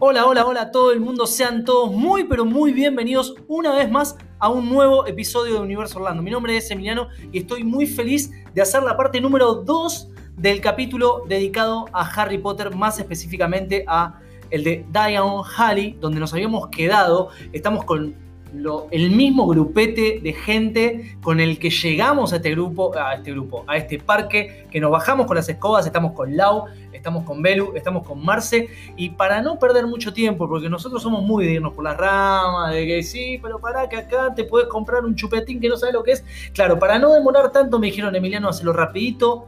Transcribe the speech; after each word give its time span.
Hola, 0.00 0.26
hola, 0.26 0.46
hola 0.46 0.62
a 0.62 0.70
todo 0.70 0.92
el 0.92 1.00
mundo. 1.00 1.26
Sean 1.26 1.64
todos 1.64 1.90
muy, 1.90 2.22
pero 2.22 2.44
muy 2.44 2.72
bienvenidos 2.72 3.34
una 3.48 3.74
vez 3.74 3.90
más 3.90 4.16
a 4.38 4.48
un 4.48 4.68
nuevo 4.68 5.08
episodio 5.08 5.54
de 5.54 5.60
Universo 5.60 5.98
Orlando. 5.98 6.22
Mi 6.22 6.30
nombre 6.30 6.56
es 6.56 6.70
Emiliano 6.70 7.08
y 7.32 7.38
estoy 7.38 7.64
muy 7.64 7.84
feliz 7.84 8.30
de 8.54 8.62
hacer 8.62 8.84
la 8.84 8.96
parte 8.96 9.20
número 9.20 9.54
2 9.54 10.08
del 10.36 10.60
capítulo 10.60 11.24
dedicado 11.26 11.86
a 11.92 12.08
Harry 12.08 12.38
Potter, 12.38 12.76
más 12.76 13.00
específicamente 13.00 13.84
a 13.88 14.20
el 14.50 14.62
de 14.62 14.86
Diane 14.92 15.42
Halley, 15.56 15.96
donde 15.98 16.20
nos 16.20 16.32
habíamos 16.32 16.68
quedado. 16.68 17.30
Estamos 17.52 17.84
con 17.84 18.14
lo- 18.54 18.88
el 18.90 19.10
mismo 19.10 19.46
grupete 19.46 20.20
de 20.22 20.32
gente 20.32 21.16
con 21.22 21.40
el 21.40 21.58
que 21.58 21.70
llegamos 21.70 22.32
a 22.32 22.36
este 22.36 22.50
grupo, 22.52 22.96
a 22.96 23.14
este 23.14 23.32
grupo, 23.32 23.64
a 23.66 23.76
este 23.76 23.98
parque, 23.98 24.66
que 24.70 24.80
nos 24.80 24.90
bajamos 24.90 25.26
con 25.26 25.36
las 25.36 25.48
escobas, 25.48 25.86
estamos 25.86 26.12
con 26.12 26.36
Lau, 26.36 26.64
estamos 26.92 27.24
con 27.24 27.42
Belu, 27.42 27.72
estamos 27.76 28.06
con 28.06 28.24
Marce, 28.24 28.68
y 28.96 29.10
para 29.10 29.40
no 29.40 29.58
perder 29.58 29.86
mucho 29.86 30.12
tiempo, 30.12 30.48
porque 30.48 30.68
nosotros 30.68 31.02
somos 31.02 31.22
muy 31.22 31.46
de 31.46 31.52
irnos 31.52 31.74
por 31.74 31.84
las 31.84 31.96
ramas, 31.96 32.72
de 32.72 32.86
que 32.86 33.02
sí, 33.02 33.38
pero 33.40 33.58
pará 33.58 33.88
que 33.88 33.96
acá 33.96 34.34
te 34.34 34.44
puedes 34.44 34.68
comprar 34.68 35.04
un 35.04 35.14
chupetín 35.14 35.60
que 35.60 35.68
no 35.68 35.76
sabes 35.76 35.94
lo 35.94 36.02
que 36.02 36.12
es. 36.12 36.24
Claro, 36.52 36.78
para 36.78 36.98
no 36.98 37.12
demorar 37.12 37.52
tanto 37.52 37.78
me 37.78 37.86
dijeron, 37.86 38.14
Emiliano, 38.16 38.48
hazlo 38.48 38.72
rapidito, 38.72 39.46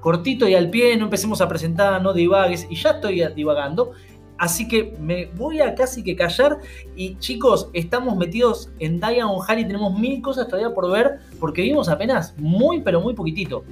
cortito 0.00 0.48
y 0.48 0.54
al 0.54 0.70
pie, 0.70 0.96
no 0.96 1.04
empecemos 1.04 1.40
a 1.40 1.48
presentar, 1.48 2.00
no 2.00 2.12
divagues, 2.12 2.66
y 2.70 2.76
ya 2.76 2.90
estoy 2.90 3.22
divagando. 3.34 3.92
Así 4.38 4.68
que 4.68 4.94
me 5.00 5.26
voy 5.34 5.60
a 5.60 5.74
casi 5.74 6.02
que 6.02 6.14
callar. 6.14 6.58
Y 6.94 7.16
chicos, 7.18 7.70
estamos 7.72 8.16
metidos 8.16 8.70
en 8.78 9.00
Diane 9.00 9.32
Harry. 9.48 9.66
Tenemos 9.66 9.98
mil 9.98 10.20
cosas 10.20 10.46
todavía 10.46 10.74
por 10.74 10.90
ver. 10.90 11.20
Porque 11.40 11.62
vimos 11.62 11.88
apenas 11.88 12.34
muy, 12.36 12.80
pero 12.82 13.00
muy 13.00 13.14
poquitito. 13.14 13.64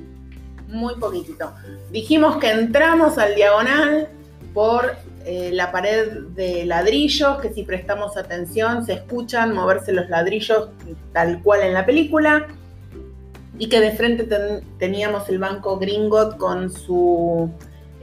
Muy 0.68 0.94
poquitito. 0.96 1.52
Dijimos 1.92 2.38
que 2.38 2.50
entramos 2.50 3.18
al 3.18 3.34
diagonal 3.34 4.08
por 4.52 4.96
eh, 5.24 5.50
la 5.52 5.70
pared 5.70 6.22
de 6.34 6.64
ladrillos, 6.64 7.38
que 7.40 7.52
si 7.52 7.62
prestamos 7.62 8.16
atención 8.16 8.84
se 8.84 8.94
escuchan 8.94 9.54
moverse 9.54 9.92
los 9.92 10.08
ladrillos 10.08 10.68
tal 11.12 11.42
cual 11.42 11.62
en 11.62 11.74
la 11.74 11.84
película. 11.86 12.46
Y 13.58 13.68
que 13.68 13.80
de 13.80 13.92
frente 13.92 14.24
ten- 14.24 14.62
teníamos 14.78 15.28
el 15.28 15.38
banco 15.38 15.78
Gringot 15.78 16.38
con 16.38 16.72
su... 16.72 17.50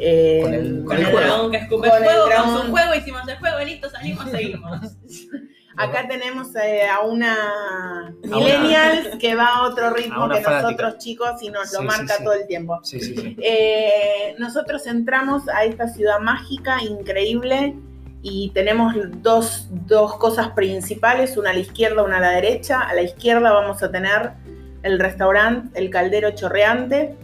eh, 0.03 0.39
Con 0.41 0.53
el- 0.53 0.83
Con 0.83 0.97
el 0.97 1.05
juego. 1.05 1.19
dragón 1.19 1.51
que 1.51 1.57
escupe 1.57 1.89
Con 1.89 1.97
el 1.97 2.03
fuego, 2.03 2.25
su 2.65 2.71
juego, 2.71 2.95
hicimos 2.95 3.27
el 3.27 3.37
juego, 3.37 3.59
listo, 3.59 3.89
salimos, 3.89 4.29
seguimos. 4.29 4.79
Acá 5.77 6.05
tenemos 6.07 6.53
eh, 6.57 6.81
a 6.85 6.99
una 7.01 8.13
millennials 8.23 9.15
que 9.19 9.35
va 9.35 9.45
a 9.55 9.63
otro 9.63 9.91
ritmo 9.91 10.27
que 10.29 10.41
fanática. 10.41 10.61
nosotros 10.63 10.97
chicos 10.97 11.41
y 11.41 11.49
nos 11.49 11.71
lo 11.71 11.79
Sí, 11.79 11.85
marca 11.85 12.07
sí, 12.07 12.13
sí. 12.17 12.23
todo 12.25 12.33
el 12.33 12.47
tiempo. 12.47 12.79
Sí, 12.83 12.99
sí, 12.99 13.15
sí. 13.15 13.37
Eh, 13.41 14.35
nosotros 14.37 14.85
entramos 14.87 15.47
a 15.47 15.63
esta 15.63 15.87
ciudad 15.87 16.19
mágica, 16.19 16.83
increíble, 16.83 17.75
y 18.21 18.51
tenemos 18.53 18.93
dos, 19.23 19.67
dos 19.87 20.17
cosas 20.17 20.49
principales, 20.49 21.37
una 21.37 21.51
a 21.51 21.53
la 21.53 21.59
izquierda, 21.59 22.03
una 22.03 22.17
a 22.17 22.21
la 22.21 22.29
derecha. 22.31 22.81
A 22.81 22.93
la 22.93 23.01
izquierda 23.03 23.51
vamos 23.53 23.81
a 23.81 23.89
tener 23.91 24.31
el 24.83 24.99
restaurante, 24.99 25.79
el 25.79 25.89
caldero 25.89 26.31
chorreante. 26.31 27.15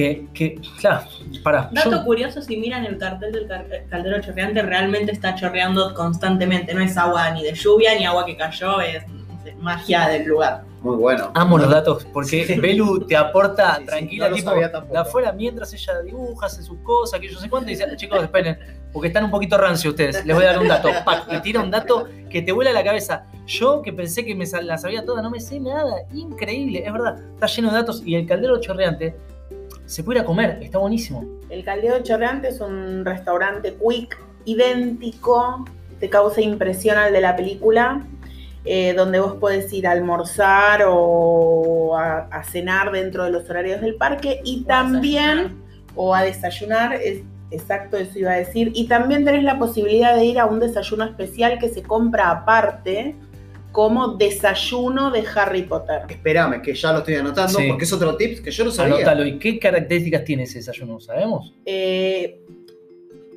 Que, 0.00 0.26
que, 0.32 0.60
claro, 0.80 1.04
pará. 1.42 1.68
Dato 1.72 1.90
yo- 1.90 2.04
curioso, 2.04 2.40
si 2.40 2.56
miran 2.56 2.86
el 2.86 2.96
cartel 2.96 3.32
del 3.32 3.46
caldero 3.90 4.20
chorreante, 4.22 4.62
realmente 4.62 5.12
está 5.12 5.34
chorreando 5.34 5.92
constantemente. 5.94 6.72
No 6.72 6.80
es 6.80 6.96
agua 6.96 7.30
ni 7.32 7.42
de 7.42 7.52
lluvia, 7.54 7.94
ni 7.94 8.06
agua 8.06 8.24
que 8.24 8.36
cayó, 8.36 8.80
es 8.80 9.04
magia 9.58 10.08
del 10.08 10.24
lugar. 10.26 10.62
Muy 10.80 10.96
bueno. 10.96 11.30
Amo 11.34 11.58
los 11.58 11.68
datos 11.68 12.06
porque 12.10 12.58
Belu 12.58 13.06
te 13.06 13.14
aporta 13.14 13.74
Sí, 13.74 13.80
sí, 13.82 13.86
tranquila, 13.86 14.28
no 14.30 14.36
tipo, 14.36 14.50
de 14.54 14.98
afuera 14.98 15.32
mientras 15.32 15.74
ella 15.74 16.00
dibuja, 16.00 16.46
hace 16.46 16.62
sus 16.62 16.78
cosas, 16.78 17.20
que 17.20 17.28
yo 17.28 17.38
sé 17.38 17.50
cuánto, 17.50 17.70
y 17.70 17.74
dice, 17.74 17.86
chicos, 17.96 18.22
esperen, 18.22 18.58
porque 18.90 19.08
están 19.08 19.24
un 19.24 19.30
poquito 19.30 19.58
rancios 19.58 19.92
ustedes, 19.92 20.24
les 20.24 20.34
voy 20.34 20.44
a 20.46 20.52
dar 20.52 20.58
un 20.60 20.68
dato. 20.68 20.88
Pac, 21.04 21.28
te 21.28 21.40
tira 21.40 21.60
un 21.60 21.70
dato 21.70 22.08
que 22.30 22.40
te 22.40 22.52
vuela 22.52 22.72
la 22.72 22.82
cabeza. 22.82 23.26
Yo 23.46 23.82
que 23.82 23.92
pensé 23.92 24.24
que 24.24 24.34
me 24.34 24.46
la 24.62 24.78
sabía 24.78 25.04
toda, 25.04 25.20
no 25.20 25.30
me 25.30 25.40
sé 25.40 25.60
nada, 25.60 25.96
increíble, 26.14 26.82
es 26.86 26.92
verdad, 26.92 27.18
está 27.34 27.46
lleno 27.46 27.68
de 27.68 27.74
datos 27.74 28.02
y 28.06 28.14
el 28.14 28.26
caldero 28.26 28.58
chorreante 28.60 29.14
se 29.90 30.04
puede 30.04 30.20
ir 30.20 30.22
a 30.22 30.24
comer, 30.24 30.58
está 30.62 30.78
buenísimo. 30.78 31.24
El 31.48 31.64
caldero 31.64 32.00
chorreante 32.04 32.48
es 32.48 32.60
un 32.60 33.04
restaurante 33.04 33.74
quick 33.74 34.16
idéntico, 34.44 35.64
te 35.98 36.08
causa 36.08 36.40
impresión 36.40 36.96
al 36.96 37.12
de 37.12 37.20
la 37.20 37.34
película, 37.34 38.06
eh, 38.64 38.94
donde 38.94 39.18
vos 39.18 39.34
podés 39.34 39.72
ir 39.72 39.88
a 39.88 39.90
almorzar 39.90 40.84
o 40.86 41.96
a, 41.96 42.28
a 42.30 42.44
cenar 42.44 42.92
dentro 42.92 43.24
de 43.24 43.32
los 43.32 43.50
horarios 43.50 43.80
del 43.80 43.96
parque 43.96 44.40
y 44.44 44.60
O 44.60 44.62
a 44.62 44.66
también, 44.68 45.56
o 45.96 46.14
a 46.14 46.22
desayunar, 46.22 46.94
es, 46.94 47.22
exacto, 47.50 47.96
eso 47.96 48.16
iba 48.16 48.30
a 48.30 48.36
decir, 48.36 48.70
y 48.72 48.86
también 48.86 49.24
tenés 49.24 49.42
la 49.42 49.58
posibilidad 49.58 50.14
de 50.14 50.24
ir 50.24 50.38
a 50.38 50.46
un 50.46 50.60
desayuno 50.60 51.04
especial 51.04 51.58
que 51.58 51.68
se 51.68 51.82
compra 51.82 52.30
aparte 52.30 53.16
como 53.72 54.16
desayuno 54.16 55.10
de 55.10 55.24
Harry 55.34 55.62
Potter. 55.62 56.02
Espérame, 56.08 56.60
que 56.62 56.74
ya 56.74 56.92
lo 56.92 56.98
estoy 56.98 57.14
anotando, 57.14 57.58
Sí. 57.58 57.66
porque 57.68 57.84
es 57.84 57.92
otro 57.92 58.16
tip 58.16 58.42
que 58.42 58.50
yo 58.50 58.64
no 58.64 58.70
sabía. 58.70 58.96
Anótalo. 58.96 59.24
¿Y 59.26 59.38
qué 59.38 59.58
características 59.58 60.24
tiene 60.24 60.42
ese 60.44 60.58
desayuno? 60.58 60.98
¿Sabemos? 61.00 61.52
Eh, 61.64 62.40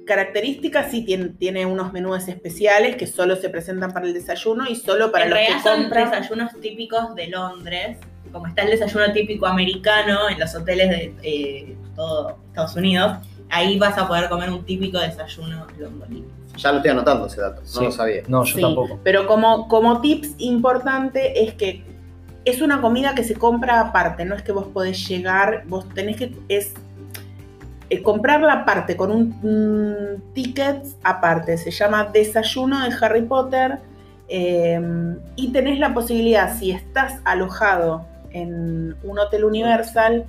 características 0.05 0.91
sí 0.91 1.05
tiene, 1.05 1.29
tiene 1.29 1.65
unos 1.65 1.93
menús 1.93 2.27
especiales 2.27 2.95
que 2.95 3.07
solo 3.07 3.35
se 3.35 3.49
presentan 3.49 3.93
para 3.93 4.05
el 4.05 4.13
desayuno 4.13 4.65
y 4.69 4.75
solo 4.75 5.11
para 5.11 5.25
en 5.25 5.29
los 5.31 5.39
que 5.39 5.59
son 5.63 5.81
compran. 5.83 6.09
desayunos 6.11 6.59
típicos 6.59 7.15
de 7.15 7.27
Londres, 7.27 7.97
como 8.31 8.47
está 8.47 8.63
el 8.63 8.71
desayuno 8.71 9.11
típico 9.13 9.45
americano 9.45 10.29
en 10.29 10.39
los 10.39 10.53
hoteles 10.55 10.89
de 10.89 11.13
eh, 11.23 11.75
todo 11.95 12.37
Estados 12.49 12.75
Unidos. 12.75 13.17
Ahí 13.49 13.77
vas 13.77 13.97
a 13.97 14.07
poder 14.07 14.29
comer 14.29 14.49
un 14.49 14.65
típico 14.65 14.99
desayuno 14.99 15.67
londinense. 15.77 16.42
Ya 16.57 16.71
lo 16.71 16.77
estoy 16.77 16.91
anotando 16.91 17.25
ese 17.27 17.41
dato, 17.41 17.61
no 17.61 17.67
Sí. 17.67 17.83
lo 17.85 17.91
sabía. 17.91 18.21
No, 18.27 18.43
yo 18.43 18.55
Sí, 18.55 18.61
tampoco. 18.61 18.99
Pero 19.03 19.25
como, 19.27 19.67
como 19.67 20.01
tips 20.01 20.35
importante 20.37 21.43
es 21.43 21.53
que 21.55 21.83
es 22.45 22.61
una 22.61 22.81
comida 22.81 23.15
que 23.15 23.23
se 23.23 23.35
compra 23.35 23.79
aparte, 23.79 24.25
no 24.25 24.35
es 24.35 24.43
que 24.43 24.51
vos 24.51 24.67
podés 24.67 25.07
llegar, 25.07 25.63
vos 25.67 25.87
tenés 25.95 26.17
que 26.17 26.35
es 26.49 26.73
eh, 27.89 28.01
comprarla 28.01 28.53
aparte 28.53 28.95
con 28.97 29.11
un, 29.11 29.33
un 29.43 30.23
ticket 30.33 30.83
aparte, 31.03 31.57
se 31.57 31.71
llama 31.71 32.09
desayuno 32.13 32.81
de 32.87 32.93
Harry 33.01 33.21
Potter 33.23 33.79
eh, 34.27 34.79
y 35.35 35.51
tenés 35.51 35.79
la 35.79 35.93
posibilidad, 35.93 36.57
si 36.57 36.71
estás 36.71 37.19
alojado 37.25 38.05
en 38.31 38.95
un 39.03 39.19
hotel 39.19 39.43
Universal, 39.45 40.25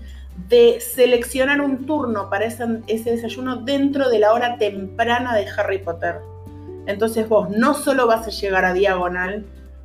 de 0.49 0.79
seleccionar 0.81 1.61
un 1.61 1.87
turno 1.87 2.29
para 2.29 2.45
ese, 2.47 2.65
ese 2.87 3.13
desayuno 3.13 3.57
dentro 3.57 4.09
de 4.11 4.19
la 4.19 4.33
hora 4.33 4.57
temprana 4.59 5.35
de 5.35 5.47
Harry 5.57 5.79
Potter. 5.79 6.17
Entonces 6.87 7.29
vos 7.29 7.49
no 7.51 7.75
solo 7.75 8.07
vas 8.07 8.27
a 8.27 8.31
llegar 8.31 8.65
a 8.65 8.73
diagonal 8.75 9.45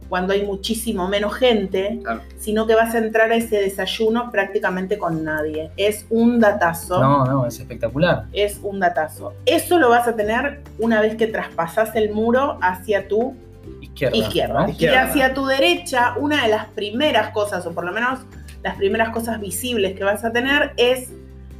cuando 0.10 0.34
hay 0.34 0.44
muchísimo 0.44 1.08
menos 1.08 1.36
gente, 1.36 2.00
Claro. 2.04 2.22
sino 2.40 2.66
que 2.66 2.74
vas 2.74 2.96
a 2.96 2.98
entrar 2.98 3.32
a 3.32 3.36
ese 3.36 3.58
desayuno 3.62 4.32
prácticamente 4.32 4.98
con 4.98 5.24
nadie. 5.24 5.70
Es 5.78 6.08
un 6.10 6.40
datazo. 6.40 7.00
No, 7.00 7.26
no, 7.26 7.46
es 7.46 7.60
espectacular. 7.60 8.26
Es 8.34 8.60
un 8.64 8.80
datazo. 8.80 9.34
Eso 9.46 9.78
lo 9.78 9.90
vas 9.90 10.08
a 10.08 10.16
tener 10.16 10.62
una 10.80 11.00
vez 11.00 11.16
que 11.16 11.28
traspasás 11.28 11.96
el 11.96 12.12
muro 12.12 12.58
hacia 12.60 13.08
tu 13.08 13.36
Izquierda. 13.82 14.18
izquierda. 14.18 14.62
¿no? 14.64 14.68
Y 14.68 14.72
Izquierda. 14.72 15.04
hacia 15.04 15.34
tu 15.36 15.46
derecha, 15.46 16.16
una 16.18 16.42
de 16.44 16.50
las 16.50 16.66
primeras 16.70 17.30
cosas, 17.30 17.64
o 17.68 17.72
por 17.72 17.86
lo 17.86 17.92
menos 17.92 18.20
las 18.64 18.76
primeras 18.76 19.10
cosas 19.10 19.40
visibles 19.40 19.96
que 19.98 20.04
vas 20.04 20.24
a 20.24 20.32
tener, 20.32 20.74
es 20.78 21.10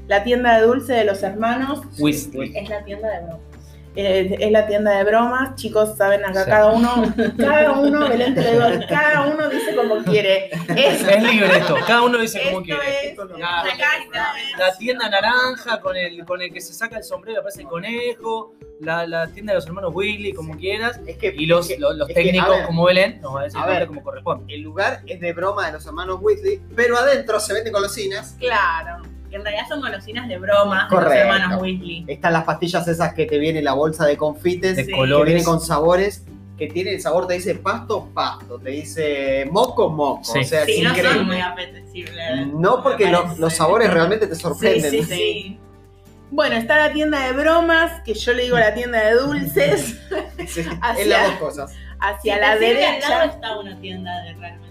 la 0.08 0.24
tienda 0.24 0.58
de 0.60 0.66
dulce 0.66 0.94
de 0.94 1.06
los 1.06 1.24
hermanos. 1.24 1.82
Es 1.98 2.70
la 2.70 2.84
tienda 2.84 3.10
de 3.10 3.26
bromas. 3.26 3.49
Eh, 4.02 4.38
es 4.40 4.52
la 4.52 4.66
tienda 4.66 4.92
de 4.98 5.04
bromas, 5.04 5.56
chicos, 5.56 5.98
saben 5.98 6.24
acá 6.24 6.44
Sí. 6.46 6.50
cada 6.50 6.68
uno, 6.72 7.14
cada 7.38 7.72
uno, 7.74 8.08
Belén 8.08 8.34
te 8.34 8.42
lo 8.58 8.70
digo, 8.70 8.84
cada 8.88 9.26
uno 9.28 9.50
dice 9.50 9.76
como 9.76 9.98
quiere. 10.04 10.50
Es, 10.76 11.02
Es 11.06 11.22
libre 11.24 11.58
esto, 11.58 11.76
cada 11.86 12.04
uno 12.04 12.18
dice 12.20 12.42
como 12.46 12.64
quiere. 12.64 13.10
es. 13.12 13.18
La 14.58 14.78
tienda 14.78 15.10
naranja 15.10 15.80
con 15.82 15.96
el, 15.96 16.26
con 16.26 16.42
el 16.42 16.54
que 16.54 16.62
se 16.62 16.74
saca 16.74 16.98
el 16.98 17.04
sombrero, 17.04 17.40
aparece 17.42 17.62
el 17.62 17.68
conejo, 17.68 18.54
la, 18.80 19.06
la 19.06 19.28
tienda 19.28 19.54
de 19.54 19.58
los 19.58 19.66
hermanos 19.68 19.92
Weasley, 19.94 20.34
como 20.34 20.56
quieras, 20.58 21.00
Es 21.06 21.18
que, 21.18 21.34
y 21.36 21.46
los, 21.46 21.70
es 21.70 21.76
que 21.76 21.82
los, 21.82 21.96
los 21.98 22.10
es 22.10 22.16
que, 22.16 22.24
técnicos 22.24 22.50
ver, 22.58 22.66
como 22.66 22.86
Belén 22.86 23.20
nos 23.22 23.36
va 23.36 23.42
a 23.42 23.44
decir 23.44 23.58
a 23.60 23.62
el 23.64 23.66
nombre 23.68 23.80
ver. 23.80 23.88
como 23.88 24.04
corresponde. 24.04 24.54
el 24.56 24.62
lugar 24.62 25.02
es 25.06 25.20
de 25.20 25.34
broma 25.34 25.66
de 25.68 25.74
los 25.74 25.86
hermanos 25.86 26.20
Weasley, 26.22 26.62
pero 26.76 26.98
adentro 26.98 27.40
se 27.40 27.54
venden 27.54 27.74
golosinas. 27.74 28.36
Claro. 28.40 29.04
Que 29.30 29.36
en 29.36 29.44
realidad 29.44 29.66
son 29.70 29.82
golosinas 29.82 30.28
de 30.28 30.38
bromas 30.40 30.90
de 30.90 30.96
Correcto. 30.96 31.14
los 31.14 31.24
hermanos 31.38 31.62
Weasley. 31.62 32.06
Están 32.08 32.34
las 32.34 32.44
pastillas 32.46 32.88
esas 32.88 33.14
que 33.14 33.26
te 33.26 33.38
viene 33.38 33.62
la 33.62 33.74
bolsa 33.74 34.06
de 34.06 34.18
confites, 34.18 34.76
De 34.76 34.84
Sí. 34.86 34.92
que 34.92 34.98
colores. 34.98 35.26
vienen 35.26 35.44
con 35.44 35.62
sabores, 35.62 36.26
que 36.58 36.68
tiene 36.68 36.94
el 36.96 37.02
sabor, 37.02 37.28
te 37.28 37.36
dice 37.36 37.56
pasto, 37.56 38.10
pasto, 38.14 38.60
te 38.60 38.72
dice 38.72 39.48
moco, 39.52 39.90
moco. 39.90 40.24
Sí. 40.24 40.40
O 40.40 40.44
sea, 40.44 40.66
Sí, 40.66 40.74
es 40.78 40.84
no 40.84 40.90
son 40.90 40.98
increíble. 41.00 41.24
muy 41.24 41.40
apetecibles. 41.42 42.48
No, 42.54 42.82
porque 42.84 43.08
lo- 43.10 43.34
los 43.38 43.54
sabores 43.54 43.94
realmente 43.94 44.28
te 44.28 44.36
sorprenden. 44.36 44.92
Sí, 44.92 45.04
sí, 45.04 45.14
sí. 45.14 45.60
Bueno, 46.32 46.56
está 46.58 46.78
la 46.78 46.92
tienda 46.94 47.26
de 47.26 47.34
bromas, 47.34 48.02
que 48.04 48.14
yo 48.14 48.34
le 48.34 48.44
digo 48.44 48.58
la 48.60 48.74
tienda 48.74 49.00
de 49.04 49.14
dulces, 49.14 50.00
Sí, 50.48 50.62
Hacia- 50.82 51.02
es 51.02 51.08
las 51.08 51.28
dos 51.30 51.40
cosas. 51.40 51.72
hacia 52.00 52.36
Si 52.36 52.40
la 52.42 52.52
al 52.52 52.60
lado 52.62 52.74
derecha. 52.74 53.26
está 53.26 53.58
una 53.60 53.80
tienda 53.80 54.12
de 54.24 54.34
realmente 54.34 54.58
dulces. 54.60 54.69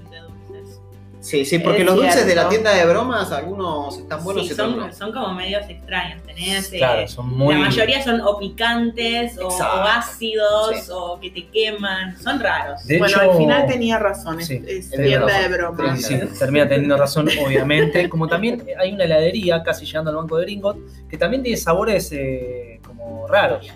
Sí, 1.29 1.45
sí, 1.45 1.59
porque 1.59 1.81
Es 1.81 1.87
los 1.87 1.97
dulces 1.97 2.27
de 2.27 2.35
la 2.35 2.49
tienda 2.49 2.73
de 2.75 2.87
bromas, 2.87 3.31
algunos 3.33 3.99
están 3.99 4.25
buenos 4.25 4.45
Sí, 4.45 4.49
y 4.49 4.53
otros 4.55 4.71
son, 4.71 4.79
no. 4.81 4.93
son 4.95 5.13
como 5.13 5.35
medios 5.35 5.69
extraños. 5.69 6.23
Tenés, 6.25 6.73
eh, 6.73 6.79
Claro, 6.79 7.07
son 7.07 7.29
muy. 7.37 7.55
La 7.55 7.61
mayoría 7.61 8.03
son 8.03 8.21
o 8.23 8.39
picantes, 8.39 9.39
o, 9.39 9.49
ácidos, 9.85 10.77
Sí. 10.85 10.91
o 10.93 11.19
que 11.21 11.31
te 11.31 11.47
queman. 11.49 12.17
Son 12.19 12.41
raros. 12.41 12.87
De 12.87 12.99
bueno, 12.99 13.15
hecho- 13.21 13.31
al 13.33 13.37
final 13.37 13.67
tenía 13.67 13.99
razón, 13.99 14.41
es, 14.41 14.47
Sí, 14.47 14.63
es 14.67 14.91
tenía 14.91 15.19
tienda 15.19 15.27
razón. 15.27 15.43
de 15.43 15.57
bromas. 15.59 16.03
Sí, 16.03 16.19
sí, 16.19 16.39
termina 16.39 16.69
teniendo 16.69 16.97
razón, 16.97 17.29
obviamente. 17.47 18.09
Como 18.09 18.27
también 18.27 18.65
hay 18.79 18.93
una 18.93 19.05
heladería 19.05 19.63
casi 19.63 19.85
llegando 19.85 20.11
al 20.11 20.17
banco 20.17 20.39
de 20.39 20.45
Gringot 20.45 20.79
que 21.11 21.19
también 21.19 21.43
tiene 21.43 21.59
sabores 21.59 22.11
eh, 22.13 22.81
como 22.87 23.27
raros. 23.29 23.67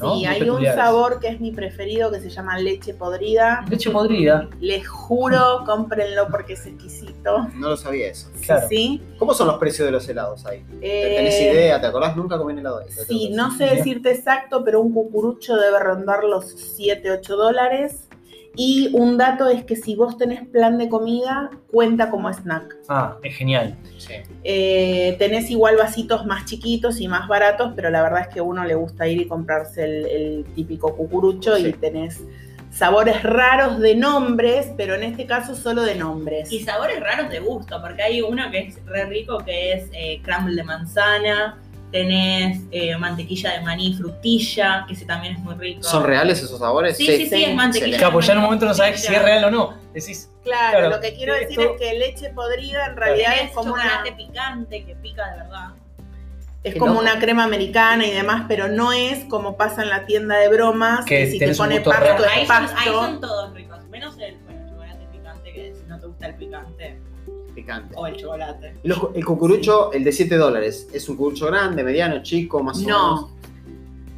¿No? 0.00 0.14
Sí, 0.16 0.24
hay 0.26 0.48
un 0.48 0.64
sabor 0.64 1.20
que 1.20 1.28
es 1.28 1.40
mi 1.40 1.52
preferido 1.52 2.10
que 2.10 2.20
se 2.20 2.30
llama 2.30 2.58
leche 2.58 2.94
podrida. 2.94 3.64
Leche 3.70 3.90
podrida. 3.90 4.48
Les 4.60 4.86
juro, 4.88 5.62
cómprenlo 5.66 6.28
porque 6.30 6.54
es 6.54 6.66
exquisito. 6.66 7.48
No 7.54 7.70
lo 7.70 7.76
sabía 7.76 8.08
eso. 8.08 8.28
Sí, 8.34 8.46
Claro. 8.46 8.66
Sí, 8.68 9.02
¿Cómo 9.18 9.34
son 9.34 9.46
los 9.48 9.58
precios 9.58 9.86
de 9.86 9.92
los 9.92 10.08
helados 10.08 10.46
ahí? 10.46 10.64
Eh, 10.80 11.14
¿Tenés 11.16 11.40
idea? 11.40 11.80
¿Te 11.80 11.86
acordás? 11.86 12.16
Nunca 12.16 12.38
comí 12.38 12.52
un 12.52 12.58
helado 12.60 12.78
ahí. 12.78 12.86
Sí, 13.06 13.30
no 13.30 13.56
sé 13.56 13.64
decirte 13.66 14.10
exacto, 14.12 14.64
pero 14.64 14.80
un 14.80 14.92
cucurucho 14.92 15.56
debe 15.56 15.78
rondar 15.78 16.24
los 16.24 16.46
7, 16.50 17.10
8 17.10 17.36
dólares. 17.36 18.06
Y 18.56 18.90
un 18.94 19.16
dato 19.16 19.48
es 19.48 19.64
que 19.64 19.76
si 19.76 19.94
vos 19.94 20.18
tenés 20.18 20.46
plan 20.48 20.76
de 20.76 20.88
comida, 20.88 21.50
cuenta 21.70 22.10
como 22.10 22.28
snack. 22.32 22.76
Ah, 22.88 23.16
es 23.22 23.36
genial. 23.36 23.76
Sí. 23.96 24.14
Eh, 24.42 25.16
tenés 25.18 25.50
igual 25.50 25.76
vasitos 25.76 26.26
más 26.26 26.44
chiquitos 26.46 27.00
y 27.00 27.08
más 27.08 27.28
baratos, 27.28 27.72
pero 27.76 27.90
la 27.90 28.02
verdad 28.02 28.22
es 28.22 28.28
que 28.28 28.40
a 28.40 28.42
uno 28.42 28.64
le 28.64 28.74
gusta 28.74 29.06
ir 29.06 29.20
y 29.20 29.28
comprarse 29.28 29.84
el, 29.84 30.06
el 30.06 30.44
típico 30.54 30.96
cucurucho 30.96 31.56
y 31.56 31.72
tenés 31.72 32.20
sabores 32.70 33.22
raros 33.22 33.80
de 33.80 33.94
nombres, 33.94 34.72
pero 34.76 34.94
en 34.94 35.02
este 35.02 35.26
caso 35.26 35.54
solo 35.54 35.82
de 35.82 35.96
nombres. 35.96 36.52
Y 36.52 36.60
sabores 36.60 37.00
raros 37.00 37.30
de 37.30 37.40
gusto, 37.40 37.80
porque 37.80 38.02
hay 38.02 38.22
uno 38.22 38.50
que 38.50 38.60
es 38.60 38.84
re 38.86 39.06
rico, 39.06 39.38
que 39.38 39.72
es 39.72 39.90
eh, 39.92 40.20
crumble 40.22 40.56
de 40.56 40.64
manzana. 40.64 41.58
Tenés 41.90 42.60
eh, 42.70 42.96
mantequilla 42.96 43.52
de 43.52 43.60
maní 43.62 43.94
frutilla, 43.94 44.84
que 44.86 44.94
ese 44.94 45.04
también 45.06 45.34
es 45.34 45.40
muy 45.40 45.54
rico. 45.54 45.82
¿Son 45.82 46.04
reales 46.04 46.40
esos 46.42 46.58
sabores? 46.60 46.96
Sí, 46.96 47.06
sí, 47.06 47.16
sí, 47.24 47.28
Sí. 47.28 47.44
es 47.44 47.54
mantequilla. 47.54 48.12
Pues 48.12 48.26
ya 48.26 48.32
en 48.32 48.38
un 48.38 48.44
momento 48.44 48.64
no 48.66 48.74
sabes 48.74 49.00
si 49.00 49.12
es 49.12 49.22
real 49.22 49.44
o 49.44 49.50
no. 49.50 49.74
Decís, 49.92 50.28
Claro, 50.44 50.78
Claro, 50.78 50.88
lo 50.90 51.00
que 51.00 51.14
quiero 51.14 51.34
esto- 51.34 51.48
decir 51.60 51.70
es 51.74 51.80
que 51.80 51.98
leche 51.98 52.30
podrida 52.30 52.86
en 52.86 52.96
realidad 52.96 53.32
es 53.42 53.50
como 53.50 53.74
una, 53.74 53.82
chocolate 53.82 54.12
picante 54.12 54.84
que 54.86 54.94
pica 54.96 55.30
de 55.32 55.36
verdad. 55.42 55.68
es 56.64 56.76
como 56.76 56.98
una 56.98 57.18
crema 57.18 57.44
americana 57.44 58.06
y 58.06 58.10
demás, 58.10 58.44
pero 58.48 58.68
no 58.68 58.92
es 58.92 59.24
como 59.24 59.56
pasa 59.58 59.82
en 59.82 59.90
la 59.90 60.06
tienda 60.06 60.36
de 60.36 60.48
bromas, 60.48 61.04
Que 61.04 61.18
que, 61.24 61.30
si 61.32 61.38
te 61.38 61.54
pone 61.54 61.80
pasto 61.80 62.04
ahí, 62.24 62.42
es 62.42 62.48
son, 62.48 62.64
ahí 62.64 62.68
pasto. 62.68 62.92
son 62.92 63.20
todos 63.20 63.52
ricos, 63.54 63.84
menos 63.88 64.16
el, 64.18 64.36
bueno, 64.38 64.60
el 64.62 64.68
chocolate 64.70 65.06
picante, 65.12 65.52
que 65.52 65.74
si 65.74 65.82
no 65.88 65.98
te 66.00 66.06
gusta 66.06 66.26
el 66.28 66.34
picante, 66.36 67.00
Picante. 67.62 67.94
o 67.96 68.06
el 68.06 68.16
chocolate. 68.16 68.74
Los- 68.82 69.08
el 69.14 69.24
cucurucho, 69.24 69.92
el 69.92 70.04
de 70.04 70.12
7 70.12 70.36
dólares, 70.36 70.88
¿es 70.92 71.08
un 71.08 71.16
cucurucho 71.16 71.46
grande, 71.46 71.82
mediano, 71.82 72.22
chico, 72.22 72.62
más 72.62 72.78
o 72.78 72.80
menos? 72.80 73.20
No. 73.22 73.30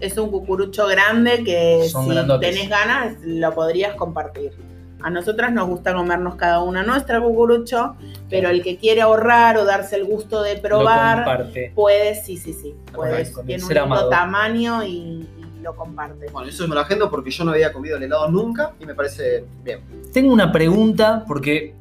Es 0.01 0.17
un 0.19 0.31
cucurucho 0.31 0.87
grande 0.89 1.45
que 1.45 1.87
Son 1.89 2.05
si 2.05 2.11
grandotes. 2.11 2.51
tenés 2.51 2.69
ganas 2.69 3.17
lo 3.23 3.55
podrías 3.55 3.95
compartir. 3.95 4.53
A 5.01 5.11
nosotras 5.11 5.53
nos 5.53 5.69
gusta 5.69 5.93
comernos 5.95 6.37
cada 6.37 6.63
una 6.63 6.83
nuestra 6.85 7.21
cucurucho, 7.21 7.97
pero 8.31 8.49
el 8.51 8.63
que 8.63 8.77
quiere 8.77 9.01
ahorrar 9.01 9.57
o 9.59 9.65
darse 9.65 9.97
el 9.97 10.05
gusto 10.05 10.43
de 10.43 10.57
lo 10.57 10.63
probar, 10.63 11.25
comparte. 11.25 11.73
puede, 11.75 12.15
sí, 12.15 12.37
sí, 12.37 12.53
sí. 12.53 12.75
El 12.95 13.47
tiene 13.47 13.63
un 13.65 13.69
lindo 13.69 13.83
amado. 13.83 14.09
tamaño 14.09 14.85
y, 14.85 14.89
y 14.89 15.61
lo 15.61 15.75
comparte. 15.75 16.27
Bueno, 16.33 16.49
eso 16.49 16.67
me 16.69 16.75
lo 16.77 16.81
agendo 16.83 17.11
porque 17.11 17.31
yo 17.33 17.45
no 17.45 17.51
había 17.53 17.73
comido 17.73 17.97
el 17.97 18.03
helado 18.05 18.29
nunca 18.29 18.73
y 18.81 18.87
me 18.87 18.95
parece 18.95 19.45
bien. 19.65 19.81
Tengo 20.13 20.33
una 20.33 20.51
pregunta, 20.53 21.25
porque 21.27 21.75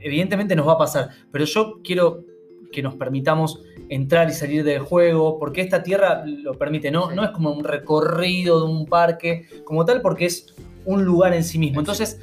evidentemente 0.00 0.54
nos 0.56 0.66
va 0.66 0.72
a 0.72 0.78
pasar, 0.78 1.08
pero 1.30 1.44
yo 1.44 1.80
quiero 1.82 2.24
que 2.72 2.82
nos 2.82 2.94
permitamos 2.96 3.60
entrar 3.88 4.28
y 4.28 4.32
salir 4.32 4.64
del 4.64 4.80
juego, 4.80 5.38
porque 5.38 5.60
esta 5.60 5.82
tierra 5.82 6.24
lo 6.26 6.54
permite, 6.54 6.90
¿no? 6.90 7.08
Sí. 7.10 7.14
No 7.16 7.24
es 7.24 7.30
como 7.30 7.52
un 7.52 7.62
recorrido 7.62 8.64
de 8.66 8.72
un 8.72 8.86
parque 8.86 9.46
como 9.64 9.84
tal, 9.84 10.00
porque 10.00 10.26
es 10.26 10.54
un 10.84 11.04
lugar 11.04 11.34
en 11.34 11.44
sí 11.44 11.58
mismo. 11.58 11.80
Entonces, 11.80 12.20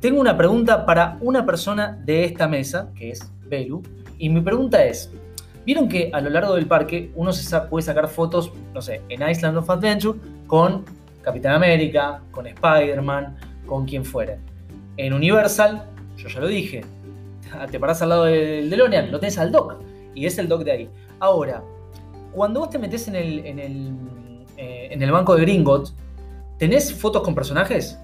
tengo 0.00 0.20
una 0.20 0.36
pregunta 0.36 0.86
para 0.86 1.18
una 1.20 1.44
persona 1.44 2.00
de 2.04 2.24
esta 2.24 2.48
mesa, 2.48 2.92
que 2.94 3.10
es 3.10 3.30
Belu, 3.46 3.82
y 4.18 4.28
mi 4.28 4.40
pregunta 4.40 4.84
es, 4.84 5.10
vieron 5.66 5.88
que 5.88 6.10
a 6.12 6.20
lo 6.20 6.30
largo 6.30 6.54
del 6.54 6.66
parque 6.66 7.10
uno 7.14 7.32
se 7.32 7.42
sa- 7.42 7.68
puede 7.68 7.82
sacar 7.84 8.08
fotos, 8.08 8.52
no 8.72 8.80
sé, 8.80 9.02
en 9.08 9.28
Island 9.28 9.56
of 9.58 9.68
Adventure 9.68 10.18
con 10.46 10.84
Capitán 11.22 11.54
América, 11.54 12.22
con 12.30 12.46
Spider-Man, 12.46 13.36
con 13.66 13.84
quien 13.86 14.04
fuera. 14.04 14.38
En 14.96 15.12
Universal, 15.12 15.90
yo 16.16 16.28
ya 16.28 16.40
lo 16.40 16.46
dije, 16.48 16.84
te 17.70 17.78
parás 17.80 18.02
al 18.02 18.08
lado 18.10 18.24
del 18.24 18.68
DeLorean, 18.70 19.10
lo 19.12 19.20
tenés 19.20 19.38
al 19.38 19.52
dock, 19.52 19.76
y 20.14 20.26
es 20.26 20.38
el 20.38 20.48
dock 20.48 20.62
de 20.64 20.72
ahí. 20.72 20.90
Ahora, 21.20 21.62
cuando 22.32 22.60
vos 22.60 22.70
te 22.70 22.78
metés 22.78 23.06
en 23.08 23.16
el, 23.16 23.38
en 23.46 23.58
el, 23.58 23.92
eh, 24.56 24.88
en 24.90 25.02
el 25.02 25.12
banco 25.12 25.34
de 25.36 25.42
Gringot, 25.42 25.92
¿tenés 26.58 26.92
fotos 26.92 27.22
con 27.22 27.34
personajes? 27.34 27.98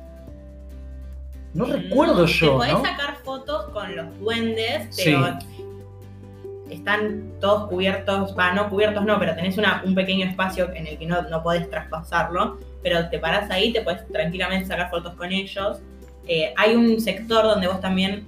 No 1.53 1.65
recuerdo 1.65 2.25
Te 2.27 2.33
yo, 2.33 2.57
podés 2.59 2.73
¿no? 2.75 2.85
sacar 2.85 3.17
fotos 3.25 3.65
con 3.71 3.97
los 3.97 4.19
duendes, 4.21 4.87
Sí. 4.95 5.15
pero 5.17 5.37
están 6.71 7.33
todos 7.41 7.69
cubiertos, 7.69 8.37
va, 8.39 8.53
no 8.55 8.69
cubiertos 8.71 9.05
no, 9.05 9.19
pero 9.19 9.35
tenés 9.35 9.59
una- 9.59 9.83
un 9.85 9.95
pequeño 9.95 10.27
espacio 10.27 10.73
en 10.73 10.87
el 10.87 10.99
que 10.99 11.07
no, 11.07 11.23
no 11.23 11.43
podés 11.43 11.69
traspasarlo, 11.69 12.59
pero 12.83 13.09
te 13.09 13.19
parás 13.19 13.51
ahí, 13.51 13.73
te 13.73 13.81
puedes 13.83 14.07
tranquilamente 14.09 14.67
sacar 14.69 14.89
fotos 14.91 15.15
con 15.15 15.33
ellos. 15.33 15.79
Eh, 16.33 16.55
hay 16.57 16.77
un 16.77 17.01
sector 17.01 17.43
donde 17.43 17.67
vos 17.67 17.81
también 17.81 18.25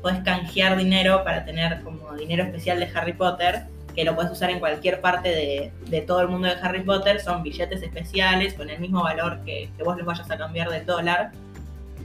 podés 0.00 0.22
canjear 0.24 0.74
dinero 0.74 1.22
para 1.22 1.44
tener 1.44 1.82
como 1.82 2.14
dinero 2.14 2.42
especial 2.42 2.80
de 2.80 2.88
Harry 2.94 3.12
Potter, 3.12 3.64
que 3.94 4.04
lo 4.04 4.14
puedes 4.14 4.32
usar 4.32 4.48
en 4.48 4.58
cualquier 4.58 5.02
parte 5.02 5.70
de, 5.90 6.00
todo 6.00 6.22
el 6.22 6.28
mundo 6.28 6.48
de 6.48 6.54
Harry 6.54 6.82
Potter. 6.82 7.20
Son 7.20 7.42
billetes 7.42 7.82
especiales 7.82 8.54
con 8.54 8.70
el 8.70 8.80
mismo 8.80 9.02
valor 9.02 9.40
que, 9.44 9.68
que 9.76 9.82
vos 9.82 9.98
los 9.98 10.06
vayas 10.06 10.30
a 10.30 10.38
cambiar 10.38 10.70
del 10.70 10.86
dólar. 10.86 11.32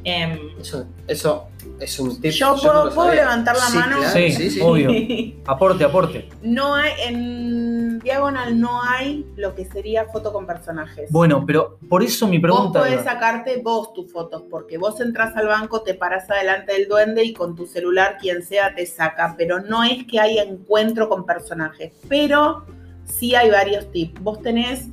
Em, 0.03 0.39
Eso, 0.59 0.85
eso 1.07 1.47
es 1.79 1.99
un 1.99 2.19
tip. 2.19 2.31
Yo 2.31 2.55
no 2.55 2.61
puedo- 2.61 2.85
lo 2.85 2.93
¿puedo 2.95 3.07
sabía. 3.09 3.21
levantar 3.23 3.55
la 3.55 3.61
Sí, 3.67 3.77
mano? 3.77 3.97
claro, 3.99 4.13
Sí, 4.13 4.31
sí, 4.31 4.49
sí. 4.49 4.59
obvio. 4.61 4.89
Aporte, 5.45 5.83
aporte. 5.83 6.29
No 6.41 6.73
hay, 6.75 6.91
en 7.07 7.99
Diagonal 7.99 8.59
no 8.59 8.81
hay 8.81 9.25
lo 9.35 9.53
que 9.53 9.65
sería 9.65 10.05
foto 10.05 10.33
con 10.33 10.47
personajes. 10.47 11.11
Bueno, 11.11 11.43
pero 11.45 11.77
por 11.87 12.01
eso 12.03 12.27
mi 12.27 12.37
Vos 12.39 12.41
pregunta 12.41 12.79
podés 12.79 12.93
era- 12.93 13.03
sacarte 13.03 13.57
vos 13.63 13.93
tus 13.93 14.11
fotos, 14.11 14.43
porque 14.49 14.77
vos 14.79 14.99
entras 15.01 15.35
al 15.37 15.47
banco, 15.47 15.81
te 15.81 15.93
paras 15.93 16.29
adelante 16.31 16.73
del 16.73 16.87
duende 16.87 17.23
y 17.23 17.33
con 17.33 17.55
tu 17.55 17.67
celular, 17.67 18.17
quien 18.19 18.41
sea, 18.43 18.73
te 18.73 18.85
saca. 18.87 19.35
Pero 19.37 19.59
no 19.59 19.83
es 19.83 20.03
que 20.05 20.19
haya 20.19 20.41
encuentro 20.43 21.09
con 21.09 21.25
personajes. 21.27 21.93
Pero 22.09 22.65
sí 23.05 23.35
hay 23.35 23.51
varios 23.51 23.91
tips. 23.91 24.19
Vos 24.21 24.41
tenés 24.41 24.87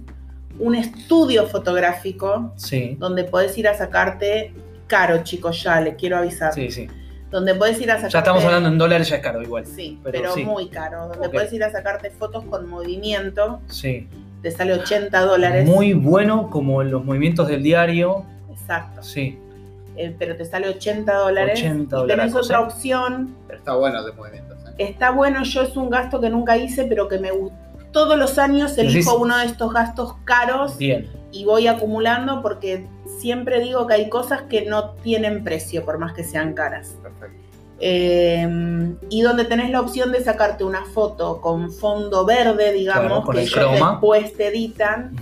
un 0.59 0.75
estudio 0.75 1.47
fotográfico 1.47 2.53
Sí, 2.57 2.97
donde 2.99 3.23
podés 3.25 3.57
ir 3.57 3.69
a 3.69 3.75
sacarte 3.75 4.53
caro, 4.89 5.23
chicos, 5.23 5.63
ya 5.63 5.81
le 5.81 5.95
quiero 5.95 6.17
avisar. 6.17 6.53
sí, 6.53 6.71
sí. 6.71 6.89
Donde 7.31 7.55
podés 7.55 7.79
ir 7.81 7.91
a 7.91 7.97
sacarte. 7.97 8.13
Ya 8.15 8.19
estamos 8.21 8.45
hablando 8.45 8.69
en 8.71 8.79
dólares, 8.79 9.09
ya 9.11 9.17
es 9.17 9.23
caro 9.23 9.43
igual. 9.43 9.67
Sí, 9.67 10.01
pero 10.03 10.19
pero, 10.19 10.35
sí. 10.35 10.45
muy 10.45 10.69
caro. 10.69 11.09
Donde 11.09 11.29
podés 11.29 11.53
ir 11.53 11.63
a 11.63 11.71
sacarte 11.71 12.11
fotos 12.11 12.45
con 12.45 12.67
movimiento. 12.67 13.61
Sí. 13.69 14.09
Te 14.43 14.51
sale 14.51 14.73
80 14.73 15.21
dólares. 15.21 15.67
Muy 15.67 15.93
bueno 15.93 16.49
como 16.49 16.83
los 16.83 17.05
movimientos 17.05 17.49
del 17.49 17.63
diario. 17.63 18.25
Exacto. 18.51 19.03
Sí. 19.03 19.39
Eh, 19.97 20.15
pero 20.19 20.37
te 20.37 20.45
sale 20.45 20.69
80 20.69 21.13
dólares. 21.13 21.59
80 21.59 22.05
y 22.05 22.07
tenés 22.07 22.35
otra 22.35 22.61
opción. 22.61 23.35
Pero 23.47 23.59
está 23.59 23.75
bueno 23.75 24.03
de 24.05 24.13
movimientos. 24.13 24.57
¿eh? 24.67 24.75
Está 24.79 25.11
bueno, 25.11 25.43
yo 25.43 25.63
es 25.63 25.77
un 25.77 25.91
gasto 25.91 26.21
que 26.21 26.31
nunca 26.31 26.57
hice, 26.57 26.85
pero 26.85 27.09
que 27.09 27.19
me 27.19 27.31
gusta. 27.31 27.59
Todos 27.93 28.19
los 28.19 28.39
años 28.39 28.77
elijo 28.79 29.19
uno 29.19 29.37
de 29.39 29.47
estos 29.47 29.73
gastos 29.73 30.15
caros 30.25 30.77
Bien. 30.77 31.09
y 31.33 31.45
voy 31.45 31.67
acumulando 31.67 32.43
porque 32.43 32.87
siempre 33.21 33.61
digo 33.61 33.87
que 33.87 33.95
hay 33.95 34.09
cosas 34.09 34.43
que 34.43 34.67
no 34.67 34.91
tienen 34.91 35.43
precio, 35.45 35.85
por 35.85 35.99
más 35.99 36.13
que 36.13 36.25
sean 36.25 36.53
caras. 36.55 36.97
Perfecto. 37.03 37.37
Eh, 37.81 38.95
y 39.09 39.21
donde 39.23 39.45
tenés 39.45 39.71
la 39.71 39.81
opción 39.81 40.11
de 40.13 40.23
sacarte 40.23 40.65
una 40.65 40.85
foto 40.85 41.41
con 41.41 41.73
fondo 41.73 42.27
verde, 42.27 42.73
digamos, 42.73 43.07
Claro, 43.07 43.25
que 43.25 43.39
el 43.39 43.39
ellos 43.45 43.55
croma. 43.55 43.91
después 43.93 44.37
te 44.37 44.49
editan, 44.49 45.13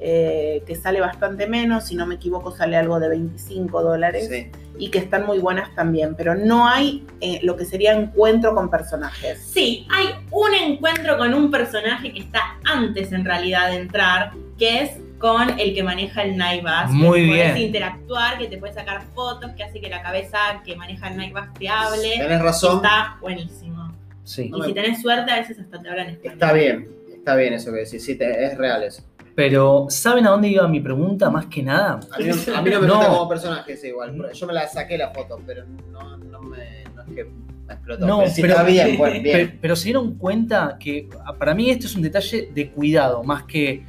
eh, 0.00 0.64
que 0.66 0.74
sale 0.74 1.00
bastante 1.00 1.46
menos, 1.46 1.84
si 1.84 1.94
no 1.94 2.04
me 2.06 2.16
equivoco 2.16 2.50
sale 2.50 2.76
algo 2.76 2.98
de 2.98 3.08
25 3.08 3.82
dólares, 3.82 4.28
Sí. 4.28 4.50
y 4.78 4.90
que 4.90 4.98
están 4.98 5.24
muy 5.26 5.38
buenas 5.38 5.72
también, 5.76 6.16
pero 6.16 6.34
no 6.34 6.66
hay 6.66 7.06
eh, 7.20 7.38
lo 7.44 7.56
que 7.56 7.64
sería 7.64 7.92
encuentro 7.92 8.52
con 8.52 8.68
personajes. 8.68 9.38
Sí, 9.40 9.86
hay 9.92 10.06
un 10.32 10.52
encuentro 10.54 11.16
con 11.18 11.32
un 11.34 11.52
personaje 11.52 12.12
que 12.12 12.18
está 12.18 12.40
antes 12.64 13.12
en 13.12 13.24
realidad 13.24 13.70
de 13.70 13.76
entrar, 13.76 14.32
que 14.58 14.80
es 14.82 14.90
con 15.22 15.58
el 15.60 15.72
que 15.72 15.82
maneja 15.84 16.24
el 16.24 16.32
Bus. 16.62 16.90
Muy 16.90 17.20
que 17.20 17.24
bien. 17.26 17.36
Puedes 17.52 17.58
interactuar, 17.66 18.38
que 18.38 18.48
te 18.48 18.58
puedes 18.58 18.74
sacar 18.74 19.02
fotos, 19.14 19.52
que 19.52 19.62
hace 19.62 19.80
que 19.80 19.88
la 19.88 20.02
cabeza 20.02 20.36
que 20.66 20.74
maneja 20.74 21.08
el 21.14 21.32
Bus 21.32 21.42
te 21.56 21.68
hable. 21.68 22.14
Tenés 22.18 22.42
razón. 22.42 22.76
Está 22.76 23.18
buenísimo. 23.20 23.92
Sí. 24.24 24.48
No 24.50 24.58
Y 24.58 24.60
me- 24.62 24.66
si 24.66 24.74
tenés 24.74 25.00
suerte, 25.00 25.30
a 25.30 25.36
veces 25.38 25.60
hasta 25.60 25.80
te 25.80 25.88
hablan 25.88 26.08
español. 26.10 26.32
Está 26.34 26.52
bien. 26.52 26.88
Está 27.14 27.36
bien 27.36 27.52
eso 27.54 27.70
que 27.72 27.78
decís. 27.78 28.04
Sí, 28.04 28.16
te- 28.18 28.44
es 28.46 28.58
real 28.58 28.82
eso. 28.82 29.04
Pero, 29.36 29.86
¿saben 29.90 30.26
a 30.26 30.30
dónde 30.30 30.48
iba 30.48 30.66
mi 30.66 30.80
pregunta 30.80 31.30
más 31.30 31.46
que 31.46 31.62
nada? 31.62 32.00
A 32.10 32.18
mí, 32.18 32.24
no- 32.26 32.56
a 32.56 32.60
mí 32.62 32.70
no 32.70 32.80
me 32.80 32.86
No. 32.88 32.94
gusta 32.96 33.08
como 33.08 33.28
personaje 33.28 33.72
ese 33.74 33.88
igual. 33.88 34.30
Yo 34.34 34.46
me 34.48 34.52
la 34.52 34.66
saqué 34.68 34.98
la 34.98 35.10
foto, 35.10 35.40
pero 35.46 35.64
no, 35.92 36.16
no 36.16 36.40
me. 36.42 36.82
No 36.96 37.02
es 37.02 37.08
que 37.14 37.24
me 37.66 37.72
explotó. 37.74 38.06
No, 38.06 38.18
pero 38.18 38.30
si 38.32 38.42
pero- 38.42 38.54
está 38.54 38.64
bien, 38.66 38.98
bueno, 38.98 39.14
Pe- 39.16 39.20
bien. 39.20 39.58
Pero, 39.60 39.76
se 39.76 39.84
dieron 39.84 40.14
cuenta 40.16 40.76
que 40.80 41.08
para 41.38 41.54
mí 41.54 41.70
esto 41.70 41.86
es 41.86 41.94
un 41.94 42.02
detalle 42.02 42.50
de 42.52 42.70
cuidado, 42.72 43.22
más 43.22 43.44
que. 43.44 43.84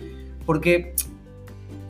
Porque 0.45 0.93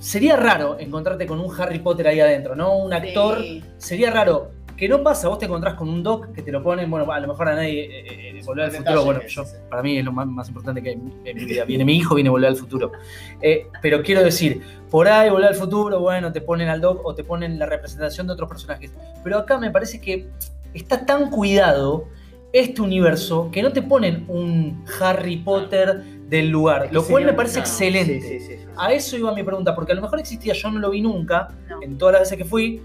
sería 0.04 0.36
raro 0.36 0.78
encontrarte 0.80 1.26
con 1.26 1.40
un 1.40 1.50
Harry 1.60 1.80
Potter 1.80 2.08
ahí 2.08 2.20
adentro, 2.20 2.56
¿no? 2.56 2.78
Un 2.78 2.94
actor. 2.94 3.40
Sí. 3.40 3.64
Sería 3.78 4.12
raro. 4.12 4.52
Que 4.76 4.90
no 4.90 5.04
pasa, 5.04 5.30
vos 5.30 5.38
te 5.38 5.46
encontrás 5.46 5.76
con 5.76 5.88
un 5.88 6.02
doc 6.02 6.34
que 6.34 6.42
te 6.42 6.52
lo 6.52 6.62
ponen, 6.64 6.90
bueno, 6.90 7.10
a 7.10 7.20
lo 7.20 7.28
mejor 7.28 7.48
a 7.48 7.56
nadie 7.56 7.84
eh, 7.86 8.38
eh, 8.38 8.42
volver 8.44 8.66
al 8.66 8.72
futuro, 8.72 9.06
bueno, 9.06 9.22
yo, 9.28 9.44
para 9.70 9.84
mí 9.84 10.00
es 10.00 10.04
lo 10.04 10.12
más, 10.12 10.26
más 10.26 10.48
importante 10.48 10.82
que 10.82 10.90
hay 10.90 10.96
en 10.96 11.38
mi 11.38 11.46
vida. 11.46 11.64
Viene 11.64 11.86
mi 11.86 11.96
hijo, 11.96 12.16
viene 12.16 12.32
volver 12.32 12.50
al 12.50 12.56
futuro. 12.56 12.92
Eh, 13.40 13.68
pero 13.84 14.02
quiero 14.02 14.24
decir, 14.24 14.62
por 14.90 15.08
ahí 15.08 15.30
volver 15.30 15.50
al 15.50 15.56
futuro, 15.56 16.00
bueno, 16.00 16.32
te 16.34 16.42
ponen 16.42 16.70
al 16.70 16.82
doc 16.82 17.06
o 17.06 17.14
te 17.14 17.24
ponen 17.24 17.60
la 17.60 17.68
representación 17.68 18.26
de 18.26 18.34
otros 18.34 18.50
personajes. 18.50 18.92
Pero 19.24 19.38
acá 19.38 19.60
me 19.60 19.70
parece 19.70 20.02
que 20.02 20.28
está 20.74 21.06
tan 21.06 21.30
cuidado 21.30 22.08
este 22.52 22.82
universo 22.82 23.50
que 23.52 23.62
no 23.62 23.72
te 23.74 23.84
ponen 23.84 24.26
un 24.28 24.84
Harry 25.00 25.38
Potter 25.38 26.04
del 26.34 26.50
lugar, 26.50 26.90
lo 26.92 27.04
cual 27.06 27.26
me 27.26 27.34
parece 27.34 27.56
Claro, 27.62 27.70
excelente. 27.70 28.22
sí, 28.22 28.40
sí, 28.40 28.40
sí, 28.40 28.58
sí. 28.58 28.66
A 28.76 28.92
eso 28.92 29.16
iba 29.18 29.34
mi 29.36 29.44
pregunta, 29.44 29.76
porque 29.76 29.92
a 29.92 29.96
lo 29.96 30.02
mejor 30.02 30.20
existía, 30.20 30.54
yo 30.54 30.72
no 30.72 30.80
lo 30.80 30.90
vi 30.90 31.02
nunca, 31.02 31.50
No. 31.70 31.82
en 31.84 31.98
todas 31.98 32.14
las 32.14 32.22
veces 32.24 32.38
que 32.40 32.46
fui, 32.46 32.82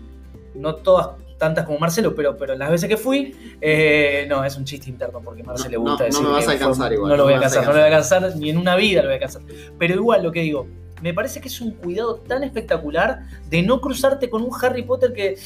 no 0.55 0.75
todas 0.75 1.11
tantas 1.39 1.65
como 1.65 1.79
Marcelo, 1.79 2.15
pero, 2.17 2.37
pero 2.37 2.57
las 2.57 2.69
veces 2.71 2.89
que 2.89 2.97
fui, 2.97 3.35
eh, 3.61 4.27
no, 4.29 4.45
es 4.45 4.57
un 4.57 4.65
chiste 4.65 4.91
interno, 4.91 5.21
porque 5.25 5.43
a 5.43 5.45
Marcelo 5.47 5.71
le 5.71 5.77
No, 5.77 5.83
gusta 5.83 6.05
no 6.05 6.07
decir 6.09 6.23
me 6.27 6.33
vas 6.33 6.49
a 6.49 6.51
alcanzar 6.51 6.93
igual, 6.93 7.09
No 7.11 7.17
lo 7.17 7.19
no 7.19 7.25
voy 7.25 7.33
a 7.33 7.37
alcanzar, 7.37 7.63
no 7.65 7.69
lo 7.69 7.73
voy 7.75 7.83
a 7.83 7.87
alcanzar, 7.87 8.37
ni 8.37 8.51
en 8.51 8.59
una 8.59 8.75
vida 8.77 9.01
lo 9.03 9.09
voy 9.09 9.13
a 9.13 9.15
alcanzar. 9.17 9.43
Pero 9.79 9.95
igual 9.95 10.23
lo 10.25 10.33
que 10.33 10.41
digo, 10.43 10.67
me 11.01 11.15
parece 11.15 11.41
que 11.41 11.47
es 11.49 11.61
un 11.61 11.71
cuidado 11.71 12.17
tan 12.17 12.43
espectacular 12.43 13.21
de 13.49 13.63
no 13.63 13.81
cruzarte 13.81 14.29
con 14.29 14.43
un 14.43 14.51
Harry 14.61 14.83
Potter 14.83 15.13
que 15.13 15.37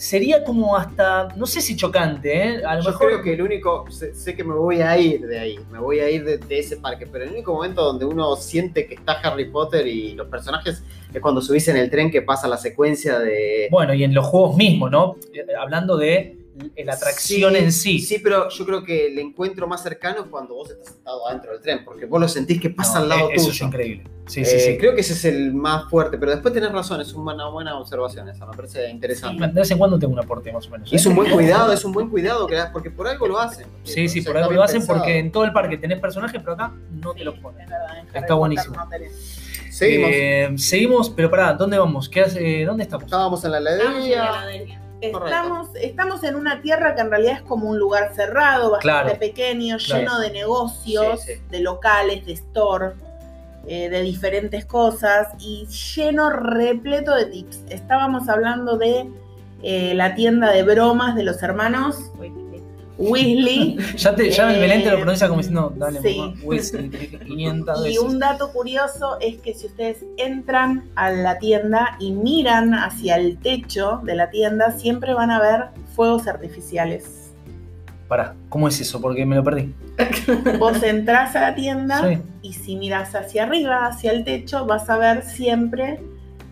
sería 0.00 0.42
como 0.44 0.74
hasta, 0.78 1.28
no 1.36 1.44
sé 1.44 1.60
si 1.60 1.76
chocante, 1.76 2.32
¿eh? 2.34 2.64
A 2.64 2.76
lo 2.76 2.82
Yo 2.82 2.90
mejor... 2.90 3.06
creo 3.06 3.22
que 3.22 3.34
el 3.34 3.42
único, 3.42 3.84
sé, 3.90 4.14
sé 4.14 4.34
que 4.34 4.42
me 4.42 4.54
voy 4.54 4.80
a 4.80 4.96
ir 4.96 5.26
de 5.26 5.38
ahí, 5.38 5.58
me 5.70 5.78
voy 5.78 6.00
a 6.00 6.08
ir 6.08 6.24
de, 6.24 6.38
de 6.38 6.58
ese 6.58 6.78
parque, 6.78 7.06
pero 7.06 7.24
el 7.24 7.32
único 7.32 7.52
momento 7.52 7.84
donde 7.84 8.06
uno 8.06 8.34
siente 8.36 8.86
que 8.86 8.94
está 8.94 9.12
Harry 9.20 9.50
Potter 9.50 9.86
y 9.86 10.14
los 10.14 10.26
personajes 10.28 10.82
es 11.12 11.20
cuando 11.20 11.42
subís 11.42 11.68
en 11.68 11.76
el 11.76 11.90
tren 11.90 12.10
que 12.10 12.22
pasa 12.22 12.48
la 12.48 12.56
secuencia 12.56 13.18
de... 13.18 13.68
Bueno, 13.70 13.92
y 13.92 14.02
en 14.02 14.14
los 14.14 14.24
juegos 14.24 14.56
mismos, 14.56 14.90
¿no? 14.90 15.16
Eh, 15.34 15.44
Hablando 15.60 15.98
de 15.98 16.34
la 16.84 16.94
atracción 16.94 17.56
en 17.56 17.72
sí. 17.72 17.98
Sí, 18.00 18.18
pero 18.22 18.48
yo 18.48 18.64
creo 18.66 18.82
que 18.84 19.06
el 19.08 19.18
encuentro 19.18 19.66
más 19.66 19.82
cercano 19.82 20.20
es 20.22 20.26
cuando 20.26 20.54
vos 20.54 20.70
estás 20.70 20.94
sentado 20.94 21.26
adentro 21.28 21.52
del 21.52 21.60
tren, 21.60 21.84
porque 21.84 22.06
vos 22.06 22.20
lo 22.20 22.28
sentís 22.28 22.60
que 22.60 22.70
pasa 22.70 22.94
No, 22.94 23.00
al 23.04 23.08
lado 23.08 23.30
eh, 23.30 23.34
Eso 23.34 23.46
tuyo. 23.46 23.52
es 23.54 23.60
increíble. 23.62 24.04
Sí, 24.26 24.42
Eh, 24.42 24.44
sí, 24.44 24.60
sí. 24.60 24.78
Creo 24.78 24.94
que 24.94 25.00
ese 25.00 25.12
es 25.14 25.24
el 25.24 25.52
más 25.52 25.90
fuerte, 25.90 26.16
pero 26.16 26.30
después 26.30 26.54
tenés 26.54 26.70
razón, 26.70 27.00
es 27.00 27.12
una 27.14 27.48
buena 27.48 27.76
observación 27.78 28.28
esa, 28.28 28.46
me 28.46 28.56
parece 28.56 28.88
interesante. 28.88 29.44
De 29.46 29.52
vez 29.52 29.70
en 29.70 29.78
cuando 29.78 29.98
tengo 29.98 30.12
un 30.12 30.20
aporte 30.20 30.52
más 30.52 30.66
o 30.66 30.70
menos. 30.70 30.92
Y 30.92 30.96
es 30.96 31.04
un 31.06 31.14
buen 31.16 31.30
cuidado, 31.32 31.72
es 31.72 31.84
un 31.84 31.92
buen 31.92 32.08
cuidado, 32.08 32.46
que 32.46 32.56
porque 32.72 32.90
por 32.90 33.08
algo 33.08 33.26
lo 33.26 33.40
hacen. 33.40 33.66
Sí, 33.82 34.08
sí, 34.08 34.22
por 34.22 34.36
algo 34.36 34.52
lo 34.52 34.62
hacen 34.62 34.78
pensado. 34.80 34.98
porque 34.98 35.18
en 35.18 35.32
todo 35.32 35.44
el 35.44 35.52
parque 35.52 35.76
tenés 35.78 35.98
personajes, 36.00 36.40
pero 36.40 36.52
acá 36.54 36.72
no 36.92 37.12
te 37.12 37.18
Sí, 37.20 37.24
los 37.24 37.38
ponen. 37.38 37.62
es 37.62 37.68
verdad, 37.70 38.04
Está 38.14 38.34
buenísimo. 38.34 38.76
Seguimos. 39.70 40.10
Eh, 40.12 40.52
seguimos, 40.56 41.10
pero 41.10 41.30
pará, 41.30 41.52
¿dónde 41.54 41.78
vamos? 41.78 42.08
¿Qué 42.08 42.20
hace- 42.20 42.64
¿Dónde 42.64 42.82
estamos? 42.84 43.04
Estábamos 43.04 43.44
en 43.44 43.52
la 43.52 43.58
Estamos 43.58 44.04
en 44.04 44.10
la 44.10 44.16
heladería. 44.28 44.80
Estamos, 45.00 45.68
estamos 45.80 46.24
en 46.24 46.36
una 46.36 46.60
tierra 46.62 46.94
que 46.94 47.00
en 47.00 47.10
realidad 47.10 47.34
es 47.36 47.42
como 47.42 47.68
un 47.70 47.78
lugar 47.78 48.12
cerrado, 48.14 48.70
bastante 48.70 49.02
Claro. 49.04 49.18
pequeño, 49.18 49.76
Claro. 49.78 50.00
lleno 50.02 50.18
de 50.20 50.30
negocios, 50.30 51.22
Sí, 51.22 51.34
sí. 51.34 51.40
de 51.50 51.60
locales, 51.60 52.26
de 52.26 52.32
store, 52.32 52.92
eh, 53.66 53.88
de 53.88 54.02
diferentes 54.02 54.64
cosas 54.66 55.28
y 55.38 55.66
lleno 55.66 56.30
repleto 56.30 57.14
de 57.14 57.26
tips. 57.26 57.60
Estábamos 57.68 58.28
hablando 58.28 58.76
de 58.76 59.08
eh, 59.62 59.92
la 59.94 60.14
tienda 60.14 60.50
de 60.52 60.62
bromas 60.62 61.14
de 61.14 61.22
los 61.22 61.42
hermanos 61.42 62.10
Uy, 62.18 62.30
Weasley. 63.00 63.76
Ya, 63.96 64.14
te, 64.14 64.30
ya 64.30 64.54
Eh, 64.54 64.60
Belén 64.60 64.82
te 64.84 64.90
lo 64.90 64.96
pronuncia 64.96 65.26
como 65.28 65.38
diciendo, 65.40 65.72
dale, 65.76 66.00
sí. 66.00 66.16
mamá, 66.18 66.34
500 67.26 67.86
Y 67.90 67.98
un 67.98 68.18
dato 68.18 68.52
curioso 68.52 69.18
es 69.20 69.38
que 69.40 69.54
si 69.54 69.66
ustedes 69.66 70.04
entran 70.18 70.84
a 70.94 71.10
la 71.10 71.38
tienda 71.38 71.96
y 71.98 72.12
miran 72.12 72.74
hacia 72.74 73.16
el 73.16 73.38
techo 73.38 74.00
de 74.04 74.14
la 74.14 74.30
tienda, 74.30 74.70
siempre 74.72 75.14
van 75.14 75.30
a 75.30 75.40
ver 75.40 75.64
fuegos 75.96 76.26
artificiales. 76.26 77.32
Pará, 78.08 78.34
¿cómo 78.48 78.66
es 78.68 78.80
eso? 78.80 79.00
Porque 79.00 79.24
me 79.24 79.36
lo 79.36 79.44
perdí. 79.44 79.72
Vos 80.58 80.82
entrás 80.82 81.36
a 81.36 81.40
la 81.42 81.54
tienda 81.54 82.00
Sí. 82.08 82.18
y 82.42 82.52
si 82.54 82.76
miras 82.76 83.14
hacia 83.14 83.44
arriba, 83.44 83.86
hacia 83.86 84.10
el 84.12 84.24
techo, 84.24 84.66
vas 84.66 84.90
a 84.90 84.98
ver 84.98 85.22
siempre 85.22 86.00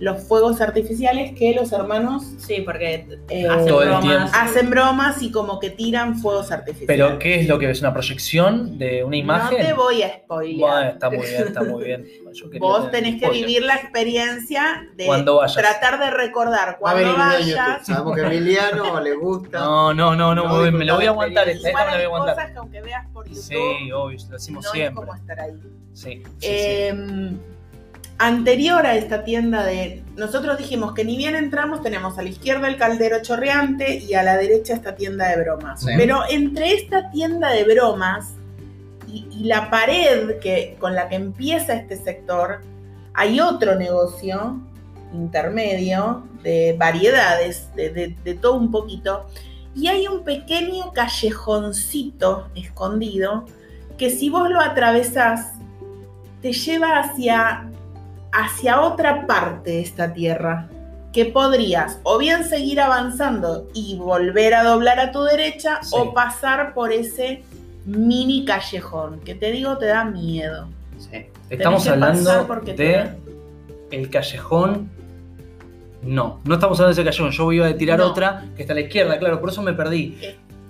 los 0.01 0.23
fuegos 0.23 0.61
artificiales 0.61 1.33
que 1.37 1.53
los 1.55 1.73
hermanos 1.73 2.25
Sí, 2.39 2.63
porque 2.65 3.07
eh, 3.29 3.49
hacen 3.49 3.67
Todo 3.67 3.83
el 3.83 3.89
bromas. 3.89 4.05
tiempo. 4.05 4.31
hacen 4.33 4.71
bromas 4.71 5.23
y 5.23 5.31
como 5.33 5.59
que 5.59 5.71
tiran 5.71 6.19
fuegos 6.21 6.53
artificiales. 6.53 6.87
Pero, 6.87 7.19
¿qué 7.19 7.41
es 7.41 7.49
lo 7.49 7.59
que 7.59 7.67
ves? 7.67 7.81
¿Una 7.81 7.93
proyección 7.93 8.79
de 8.79 9.03
una 9.03 9.17
imagen? 9.17 9.59
No 9.59 9.67
te 9.67 9.73
voy 9.73 10.03
a 10.03 10.17
spoilear. 10.19 10.71
Bueno, 10.71 10.91
está 10.91 11.11
muy 11.11 11.27
bien, 11.27 11.43
está 11.49 11.63
muy 11.65 11.85
bien. 11.85 12.07
Yo 12.33 12.47
Vos 12.61 12.91
tenés 12.91 13.15
que 13.19 13.27
spoiler. 13.27 13.47
vivir 13.47 13.63
la 13.65 13.75
experiencia 13.77 14.87
de 14.97 15.07
Cuando 15.07 15.37
vayas. 15.37 15.57
tratar 15.57 15.99
de 15.99 16.11
recordar 16.11 16.69
Va 16.69 16.73
a 16.73 16.77
cuando 16.79 17.03
YouTube. 17.03 17.19
vayas. 17.19 17.87
Sabemos 17.87 18.15
que 18.15 18.23
Emiliano 18.23 19.01
le 19.01 19.15
gusta. 19.17 19.59
No, 19.59 19.95
no, 19.95 20.15
no, 20.15 20.35
no, 20.35 20.45
No, 20.47 20.57
me- 20.63 20.71
me 20.71 20.85
lo 20.85 20.97
voy 20.97 21.07
a 21.07 21.11
aguantar. 21.11 21.49
Esta, 21.49 21.69
me 21.69 21.73
la 21.75 21.85
voy 21.85 21.95
hay 21.95 22.03
a 22.03 22.05
aguantar. 22.07 22.35
cosas 22.37 22.51
que 22.53 22.59
aunque 22.59 22.81
veas 22.83 23.07
por 23.13 23.27
YouTube, 23.27 23.43
Sí, 23.43 23.93
obvio, 23.93 24.19
lo 24.29 24.33
decimos 24.37 24.65
no 24.65 24.69
es 24.71 24.75
siempre. 24.75 24.95
como 25.07 25.15
estar 25.15 25.41
ahí. 25.41 25.53
Sí, 25.93 26.23
sí, 26.39 26.47
sí. 26.47 27.39
Anterior 28.19 28.85
a 28.85 28.97
esta 28.97 29.23
tienda 29.25 29.65
de... 29.65 30.03
Nosotros 30.17 30.59
dijimos 30.59 30.93
que 30.93 31.05
ni 31.05 31.17
bien 31.17 31.37
entramos, 31.37 31.83
tenemos 31.83 32.19
a 32.19 32.23
la 32.23 32.29
izquierda 32.29 32.67
el 32.69 32.77
caldero 32.77 33.23
chorreante 33.23 33.99
y 33.99 34.15
a 34.15 34.23
la 34.25 34.37
derecha 34.37 34.75
esta 34.75 34.97
tienda 34.97 35.29
de 35.29 35.37
bromas. 35.43 35.81
Sí. 35.83 35.91
Pero 35.97 36.23
entre 36.29 36.73
esta 36.75 37.11
tienda 37.11 37.51
de 37.53 37.63
bromas 37.65 38.33
y, 39.07 39.27
y 39.31 39.45
la 39.45 39.71
pared 39.71 40.39
que, 40.41 40.77
con 40.81 40.95
la 40.97 41.09
que 41.09 41.15
empieza 41.15 41.75
este 41.75 41.97
sector, 41.97 42.61
hay 43.15 43.39
otro 43.41 43.77
negocio 43.77 44.61
intermedio 45.15 46.25
de 46.43 46.75
variedades, 46.79 47.73
de, 47.77 47.91
de- 47.91 48.17
de 48.25 48.35
todo 48.35 48.55
un 48.55 48.71
poquito. 48.73 49.27
Y 49.77 49.87
hay 49.87 50.09
un 50.09 50.25
pequeño 50.25 50.93
callejoncito 50.93 52.49
escondido 52.57 53.45
que 53.97 54.11
si 54.11 54.29
vos 54.29 54.51
lo 54.51 54.61
atravesás, 54.61 55.53
te 56.43 56.53
lleva 56.53 56.99
hacia, 56.99 57.69
hacia 58.33 58.81
otra 58.81 59.27
parte 59.27 59.71
de 59.71 59.81
esta 59.81 60.13
tierra. 60.13 60.69
Que 61.13 61.25
podrías 61.25 61.99
o 62.03 62.19
bien 62.19 62.45
seguir 62.45 62.81
avanzando 62.81 63.67
y 63.75 63.97
volver 63.97 64.55
a 64.55 64.63
doblar 64.63 65.01
a 65.01 65.11
tu 65.11 65.23
derecha 65.23 65.81
Sí. 65.83 65.95
o 65.99 66.13
pasar 66.13 66.75
por 66.75 66.93
ese 66.93 67.43
mini 67.87 68.45
callejón, 68.45 69.21
que 69.21 69.35
te 69.35 69.51
digo 69.51 69.79
te 69.79 69.87
da 69.87 70.05
miedo. 70.05 70.69
Sí. 70.99 71.27
Estamos 71.49 71.87
hablando 71.89 72.47
te 72.65 72.75
de 72.75 73.11
el 73.91 74.11
callejón. 74.11 74.91
No, 76.03 76.41
no 76.45 76.55
estamos 76.55 76.79
hablando 76.79 76.95
de 76.95 77.01
ese 77.03 77.05
callejón. 77.11 77.31
Yo 77.33 77.53
iba 77.53 77.67
a 77.67 77.75
tirar 77.75 77.99
No. 77.99 78.07
otra 78.09 78.45
que 78.55 78.63
está 78.63 78.75
a 78.75 78.77
la 78.77 78.83
izquierda, 78.83 79.19
claro, 79.19 79.41
por 79.41 79.49
eso 79.49 79.63
me 79.63 79.73
perdí. 79.73 80.19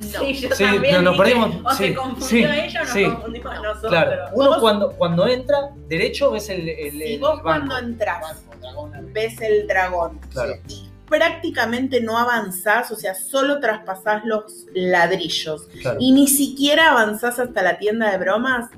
No. 0.00 0.20
Sí, 0.20 0.32
yo 0.34 0.54
Sí, 0.54 0.64
también. 0.64 0.94
no, 0.96 1.02
nos 1.02 1.12
dije, 1.24 1.24
perdimos, 1.40 1.56
O 1.64 1.70
sí, 1.76 1.84
se 1.88 1.94
confundió 1.94 2.26
sí, 2.28 2.44
ella 2.44 2.80
o 2.80 2.84
nos 2.84 2.92
sí. 2.92 3.04
confundimos 3.04 3.54
nosotros. 3.62 3.90
Claro, 3.90 4.24
uno 4.34 4.48
Vos- 4.50 4.58
cuando, 4.58 4.92
cuando 4.92 5.26
entra 5.26 5.58
derecho 5.88 6.30
ves 6.30 6.48
el, 6.50 6.68
el, 6.68 7.18
vos 7.18 7.30
banco. 7.30 7.42
cuando 7.42 7.78
entras 7.78 8.44
Dragón 8.60 8.92
ves 9.12 9.40
el 9.40 9.66
dragón 9.66 10.20
Claro. 10.32 10.54
y 10.68 10.88
prácticamente 11.08 12.00
no 12.00 12.16
avanzás, 12.18 12.90
o 12.92 12.96
sea, 12.96 13.14
solo 13.14 13.60
traspasás 13.60 14.24
los 14.24 14.66
ladrillos 14.74 15.68
Claro. 15.80 15.96
y 16.00 16.12
ni 16.12 16.28
siquiera 16.28 16.90
avanzás 16.90 17.38
hasta 17.38 17.62
la 17.62 17.78
tienda 17.78 18.10
de 18.10 18.18
bromas, 18.18 18.70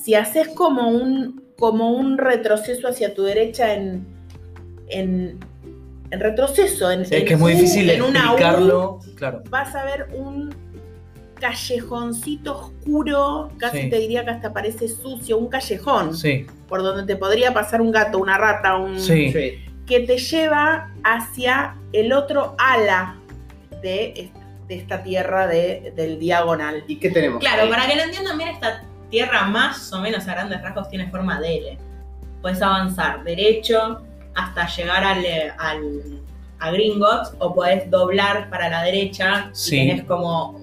si 0.00 0.14
haces 0.14 0.48
como 0.48 0.88
un, 0.88 1.42
como 1.58 1.92
un 1.92 2.16
retroceso 2.18 2.88
hacia 2.88 3.14
tu 3.14 3.24
derecha 3.24 3.74
en, 3.74 4.06
en, 4.88 5.38
en 6.12 6.20
retroceso, 6.20 6.90
en, 6.90 7.00
es 7.02 7.10
en 7.10 7.24
que 7.24 7.34
es 7.34 7.40
muy 7.40 7.54
U, 7.54 7.56
difícil 7.56 7.88
en 7.90 8.02
una 8.02 8.20
U, 8.32 8.36
explicarlo. 8.36 8.98
Claro. 9.16 9.42
vas 9.50 9.74
a 9.74 9.84
ver 9.84 10.08
un 10.14 10.54
callejoncito 11.40 12.56
oscuro, 12.56 13.50
casi 13.58 13.82
Sí. 13.82 13.90
te 13.90 13.98
diría 13.98 14.24
que 14.24 14.30
hasta 14.30 14.52
parece 14.52 14.88
sucio, 14.88 15.38
un 15.38 15.48
callejón, 15.48 16.16
Sí, 16.16 16.46
por 16.68 16.82
donde 16.82 17.04
te 17.04 17.16
podría 17.18 17.52
pasar 17.52 17.80
un 17.80 17.90
gato, 17.90 18.18
una 18.18 18.38
rata, 18.38 18.76
un 18.76 19.00
sí. 19.00 19.32
Que 19.86 20.00
te 20.00 20.18
lleva 20.18 20.90
hacia 21.02 21.74
el 21.92 22.12
otro 22.12 22.54
ala 22.58 23.16
de, 23.82 24.12
est- 24.16 24.36
de 24.68 24.76
esta 24.76 25.02
tierra 25.02 25.48
de- 25.48 25.92
del 25.96 26.18
diagonal. 26.20 26.84
¿Y 26.86 26.96
qué 26.96 27.10
tenemos? 27.10 27.40
Claro, 27.40 27.62
ahí? 27.62 27.68
para 27.70 27.86
que 27.88 27.96
lo 27.96 28.02
entiendan 28.02 28.38
bien, 28.38 28.50
esta 28.50 28.84
tierra 29.10 29.44
más 29.46 29.92
o 29.92 30.00
menos 30.00 30.26
a 30.28 30.32
grandes 30.34 30.62
rasgos 30.62 30.88
tiene 30.88 31.10
forma 31.10 31.40
de 31.40 31.56
L. 31.58 31.78
Puedes 32.40 32.62
avanzar 32.62 33.24
derecho 33.24 34.02
hasta 34.34 34.66
llegar 34.68 35.04
al, 35.04 35.24
al- 35.58 36.20
a 36.58 36.70
Gringotts 36.70 37.34
o 37.40 37.54
puedes 37.54 37.90
doblar 37.90 38.48
para 38.50 38.68
la 38.68 38.82
derecha 38.84 39.50
Sí. 39.52 39.76
y 39.80 39.88
tenés 39.88 40.04
como... 40.04 40.60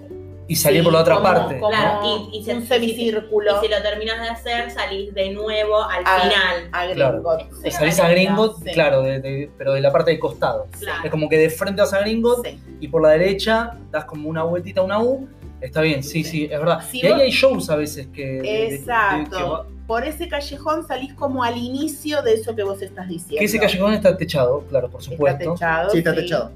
Y 0.47 0.55
salir 0.55 0.79
Sí, 0.79 0.83
por 0.85 0.93
la 0.93 1.01
otra 1.01 1.15
como- 1.15 1.27
parte. 1.27 1.59
como 1.59 1.69
Claro, 1.69 1.99
y- 2.31 2.37
y 2.39 2.43
se- 2.43 2.55
un 2.55 2.65
semicírculo 2.65 3.57
Y 3.61 3.65
si 3.67 3.71
lo 3.71 3.81
terminas 3.83 4.19
de 4.19 4.29
hacer, 4.29 4.71
salís 4.71 5.13
de 5.13 5.29
nuevo 5.29 5.83
al 5.83 6.03
A- 6.05 6.19
final. 6.21 6.69
a 6.71 6.87
Claro. 6.93 7.13
Gringotts. 7.21 7.61
Te 7.61 7.69
Sí. 7.69 7.77
salís 7.77 7.99
a 7.99 8.09
Gringot, 8.09 8.57
Sí. 8.63 8.71
claro, 8.71 9.01
de- 9.03 9.19
de- 9.19 9.51
pero 9.59 9.73
de 9.73 9.81
la 9.81 9.91
parte 9.91 10.09
del 10.09 10.19
costado. 10.19 10.65
Claro. 10.79 11.03
Es 11.03 11.11
como 11.11 11.29
que 11.29 11.37
de 11.37 11.51
frente 11.51 11.81
vas 11.81 11.93
a 11.93 11.99
Gringot 11.99 12.43
Sí. 12.47 12.59
y 12.79 12.87
por 12.87 13.03
la 13.03 13.09
derecha 13.09 13.77
das 13.91 14.05
como 14.05 14.27
una 14.27 14.41
vueltita 14.43 14.81
una 14.81 14.99
U 15.01 15.27
Está 15.61 15.81
bien, 15.81 16.01
sí, 16.03 16.23
sí, 16.23 16.45
es 16.49 16.57
verdad. 16.57 16.79
Si 16.89 16.99
y 17.01 17.05
ahí 17.05 17.19
hay 17.19 17.31
shows 17.31 17.69
a 17.69 17.75
veces 17.75 18.07
que. 18.07 18.25
de- 18.25 18.31
de- 18.41 18.41
de- 18.41 18.75
Exacto. 18.75 19.37
que 19.37 19.43
va- 19.43 19.65
Por 19.89 20.03
ese 20.05 20.27
callejón 20.27 20.85
salís 20.87 21.15
como 21.15 21.43
al 21.43 21.57
inicio 21.57 22.21
de 22.21 22.35
eso 22.35 22.55
que 22.55 22.61
vos 22.61 22.79
estás 22.79 23.07
diciendo. 23.07 23.39
que 23.39 23.45
ese 23.45 23.59
callejón 23.59 23.95
está 23.95 24.15
techado, 24.15 24.63
claro, 24.69 24.87
por 24.87 25.01
Está 25.01 25.11
supuesto. 25.11 25.53
techado. 25.53 25.89
Sí, 25.89 25.97
está 25.97 26.13
techado. 26.13 26.51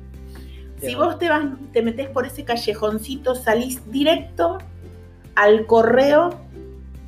Si 0.80 0.94
vos 0.94 1.18
te 1.18 1.30
vas, 1.30 1.44
te 1.72 1.82
metés 1.82 2.10
por 2.10 2.28
ese 2.28 2.44
callejoncito, 2.46 3.34
salís 3.34 3.92
directo 3.92 4.60
al 5.34 5.66
correo 5.66 6.30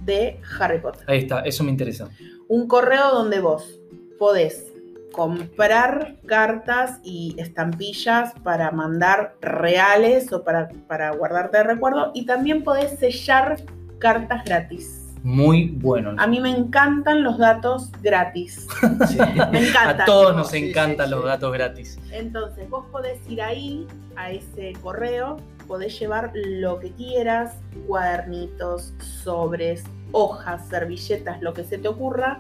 de 0.04 0.42
Harry 0.60 0.80
Potter. 0.80 1.04
Ahí 1.08 1.20
está, 1.20 1.42
eso 1.42 1.64
me 1.64 1.70
interesa. 1.70 2.10
Un 2.48 2.68
correo 2.68 3.12
donde 3.12 3.40
vos 3.40 3.80
podés 4.18 4.74
comprar 5.12 6.16
cartas 6.26 7.02
y 7.04 7.36
estampillas 7.38 8.34
para 8.44 8.72
mandar 8.72 9.36
reales 9.42 10.34
o 10.34 10.44
para, 10.44 10.70
para 10.88 11.12
guardarte 11.12 11.58
de 11.58 11.64
recuerdo 11.66 12.10
y 12.16 12.26
también 12.26 12.64
podés 12.64 12.98
sellar 12.98 13.58
cartas 14.00 14.44
gratis. 14.44 15.05
Muy 15.26 15.70
bueno. 15.82 16.14
A 16.20 16.28
mí 16.28 16.40
me 16.40 16.52
encantan 16.52 17.24
los 17.24 17.40
datos 17.40 17.92
gratis. 18.04 18.68
Sí. 19.10 19.18
Me 19.52 19.68
encanta. 19.70 20.04
A 20.04 20.06
todos 20.06 20.36
nos 20.36 20.50
sí, 20.52 20.70
encantan 20.70 21.08
sí. 21.08 21.12
los 21.16 21.26
datos 21.26 21.52
gratis. 21.52 22.00
Entonces, 22.12 22.70
vos 22.70 22.86
podés 22.92 23.20
ir 23.28 23.42
ahí, 23.42 23.88
a 24.16 24.30
ese 24.30 24.74
correo, 24.84 25.38
podés 25.68 25.98
llevar 26.00 26.32
lo 26.36 26.80
que 26.80 26.92
quieras, 26.92 27.56
cuadernitos, 27.88 28.94
sobres, 29.24 29.84
hojas, 30.12 30.68
servilletas, 30.70 31.42
lo 31.42 31.54
que 31.54 31.64
se 31.64 31.80
te 31.80 31.88
ocurra, 31.88 32.38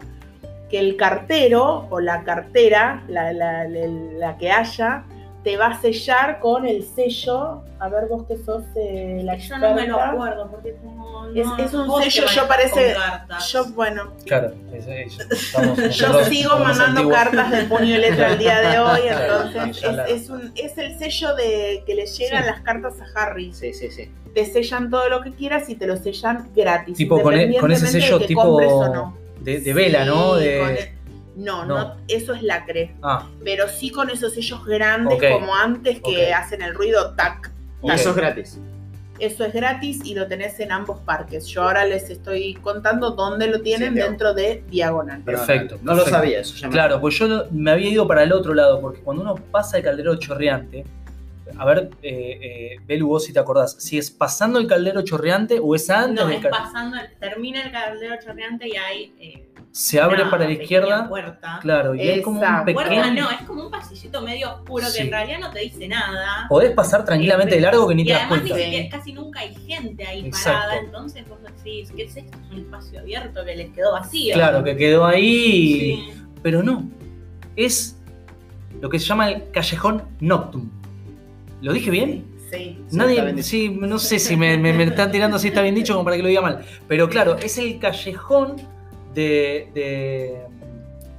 que 0.69 0.77
el 0.79 0.95
cartero 0.95 1.87
o 1.89 1.99
la 1.99 2.23
cartera, 2.23 3.03
la, 3.07 3.33
la- 3.33 3.67
la- 3.67 3.87
la 3.87 4.37
que 4.37 4.51
haya, 4.51 5.03
te 5.45 5.57
va 5.57 5.67
a 5.67 5.79
sellar 5.79 6.39
con 6.39 6.65
el 6.65 6.83
sello. 6.83 7.61
A 7.79 7.87
ver, 7.87 8.07
vos 8.09 8.23
que 8.27 8.35
sos 8.35 8.63
eh, 8.75 9.21
la 9.23 9.35
Yo 9.37 9.57
no 9.59 9.75
me 9.75 9.85
lo 9.87 10.01
acuerdo 10.01 10.49
porque 10.49 10.73
como 10.81 11.27
Es- 11.35 11.45
no- 11.45 11.57
es 11.57 11.71
un 11.73 11.87
vos 11.87 12.03
te 12.03 12.09
sello, 12.09 12.27
yo 12.33 12.47
parece- 12.47 12.93
con 12.95 13.03
cartas. 13.03 13.47
Yo, 13.51 13.65
bueno, 13.73 14.11
Claro, 14.25 14.53
es- 14.73 14.87
es- 14.87 15.19
estamos 15.19 15.77
Yo 15.97 16.23
sigo 16.23 16.57
mandando 16.57 17.07
cartas 17.09 17.51
de 17.51 17.63
puño 17.65 17.85
y 17.95 17.97
letra 17.99 18.29
al 18.29 18.39
día 18.39 18.59
de 18.59 18.79
hoy, 18.79 19.01
entonces 19.07 19.83
es, 19.83 20.23
es 20.23 20.29
un, 20.31 20.51
es 20.55 20.77
el 20.79 20.97
sello 20.97 21.35
de 21.35 21.83
que 21.85 21.93
le 21.93 22.07
llegan 22.07 22.43
Sí. 22.43 22.49
las 22.49 22.61
cartas 22.61 22.93
a 22.99 23.05
Harry. 23.21 23.53
Sí, 23.53 23.71
sí, 23.73 23.91
sí. 23.91 24.11
Te 24.33 24.45
sellan 24.47 24.89
todo 24.89 25.07
lo 25.09 25.21
que 25.21 25.31
quieras 25.31 25.69
y 25.69 25.75
te 25.75 25.85
lo 25.85 25.95
sellan 25.95 26.49
gratis. 26.55 26.97
Tipo 26.97 27.21
con 27.21 27.35
e- 27.37 27.55
con 27.59 27.71
ese 27.71 27.85
sello 27.87 28.19
tipo 28.19 28.43
no. 28.93 29.15
de, 29.41 29.59
de 29.59 29.73
vela, 29.73 30.05
¿no? 30.05 30.35
De... 30.37 30.91
no, 31.35 31.65
no, 31.65 31.77
No. 31.79 31.95
eso 32.07 32.33
es 32.33 32.41
lacre. 32.43 32.95
Ah, 33.03 33.27
Pero 33.43 33.67
sí 33.67 33.89
con 33.89 34.09
esos 34.09 34.33
sellos 34.33 34.65
grandes 34.65 35.19
como 35.31 35.55
antes 35.55 36.01
que 36.01 36.33
hacen 36.33 36.61
el 36.61 36.73
ruido 36.73 37.13
tac. 37.15 37.51
Y 37.83 37.91
eso 37.91 38.09
es 38.11 38.15
gratis. 38.15 38.59
Eso 39.17 39.45
es 39.45 39.53
gratis 39.53 40.01
y 40.03 40.13
lo 40.13 40.27
tenés 40.27 40.59
en 40.59 40.73
ambos 40.73 40.99
parques. 41.01 41.45
Yo 41.47 41.63
ahora 41.63 41.85
les 41.85 42.09
estoy 42.09 42.55
contando 42.55 43.11
dónde 43.11 43.47
lo 43.47 43.61
tienen 43.61 43.93
Sí, 43.93 43.99
dentro 43.99 44.33
de 44.33 44.61
Diagonal. 44.69 45.21
Perfecto, 45.21 45.77
No, 45.83 45.93
lo 45.93 46.05
sabía 46.05 46.39
eso. 46.41 46.53
ya 46.55 46.67
me- 46.67 46.73
Claro, 46.73 46.99
pues 46.99 47.17
yo 47.17 47.45
me 47.51 47.71
había 47.71 47.89
ido 47.89 48.05
para 48.07 48.23
el 48.23 48.33
otro 48.33 48.53
lado, 48.53 48.81
porque 48.81 48.99
cuando 48.99 49.23
uno 49.23 49.35
pasa 49.35 49.77
el 49.77 49.83
caldero 49.83 50.15
chorreante, 50.17 50.83
a 51.57 51.63
ver, 51.63 51.91
eh, 52.01 52.39
eh, 52.41 52.79
Belu, 52.85 53.07
vos 53.07 53.23
si 53.23 53.31
te 53.31 53.39
acordás, 53.39 53.77
si 53.79 53.97
es 53.97 54.11
pasando 54.11 54.59
el 54.59 54.67
caldero 54.67 55.01
chorreante 55.03 55.59
o 55.61 55.75
es 55.75 55.89
antes 55.89 56.15
No, 56.21 56.27
del 56.27 56.37
es 56.37 56.43
caldero. 56.43 56.63
pasando, 56.65 56.97
termina 57.19 57.61
el 57.61 57.71
caldero 57.71 58.15
chorreante 58.21 58.67
y 58.67 58.75
hay 58.75 59.13
eh, 59.19 59.44
Se 59.77 60.00
abre 60.00 60.22
una 60.22 60.32
para 60.32 60.46
la 60.46 60.51
izquierda, 60.51 61.10
puerta. 61.10 61.60
claro, 61.62 61.94
y 61.96 62.00
hay 62.00 62.22
como 62.22 62.39
un 62.39 62.46
Exacto. 62.46 62.74
Puerta 62.74 62.89
pequeño. 62.96 63.24
no, 63.24 63.29
es 63.32 63.41
como 63.41 63.63
un 63.65 63.70
pasillito 63.72 64.22
medio 64.22 64.53
oscuro 64.53 64.86
Sí. 64.86 64.98
que 65.00 65.03
en 65.03 65.12
realidad 65.12 65.39
no 65.41 65.51
te 65.51 65.60
dice 65.60 65.86
nada. 65.89 66.46
Podés 66.48 66.72
pasar 66.72 67.03
tranquilamente 67.03 67.55
de 67.55 67.60
largo 67.62 67.86
que 67.89 67.94
ni 67.96 68.03
y 68.03 68.05
te 68.05 68.13
das 68.13 68.22
además 68.22 68.44
ni 68.44 68.50
cuenta. 68.51 68.65
siquiera- 68.65 68.89
casi 68.98 69.12
nunca 69.12 69.39
hay 69.41 69.53
gente 69.67 70.08
ahí 70.08 70.25
Exacto. 70.25 70.60
parada, 70.60 70.79
entonces 70.79 71.27
vos 71.27 71.39
decís, 71.44 71.91
¿qué 71.94 72.03
es 72.03 72.15
esto? 72.15 72.38
Es 72.46 72.51
un 72.53 72.60
espacio 72.60 73.00
abierto 73.01 73.44
que 73.44 73.53
les 73.53 73.70
quedó 73.72 73.91
vacío. 73.91 74.34
Claro, 74.34 74.63
que 74.63 74.77
quedó 74.77 75.05
ahí, 75.05 75.74
Sí. 76.05 76.13
pero 76.41 76.64
no. 76.64 76.90
Es 77.57 77.98
lo 78.79 78.90
que 78.90 78.98
se 78.98 79.07
llama 79.07 79.29
el 79.29 79.51
callejón 79.51 80.03
noctum. 80.22 80.70
¿Lo 81.61 81.74
dije 81.74 81.92
bien? 81.92 82.25
Sí. 82.50 82.79
Nadie, 82.92 83.44
sí, 83.44 83.68
no 83.77 84.00
sé 84.00 84.20
si 84.20 84.38
me, 84.38 84.57
me- 84.57 84.72
me 84.72 84.85
están 84.85 85.11
tirando 85.11 85.38
si 85.38 85.50
está 85.50 85.61
bien 85.61 85.75
dicho 85.75 85.92
como 85.94 86.05
para 86.05 86.16
que 86.16 86.24
lo 86.24 86.29
diga 86.29 86.40
mal. 86.40 86.64
Pero 86.88 87.09
claro, 87.09 87.35
es 87.35 87.57
el 87.57 87.77
callejón 87.77 88.55
de, 89.15 89.69
de, 89.73 90.41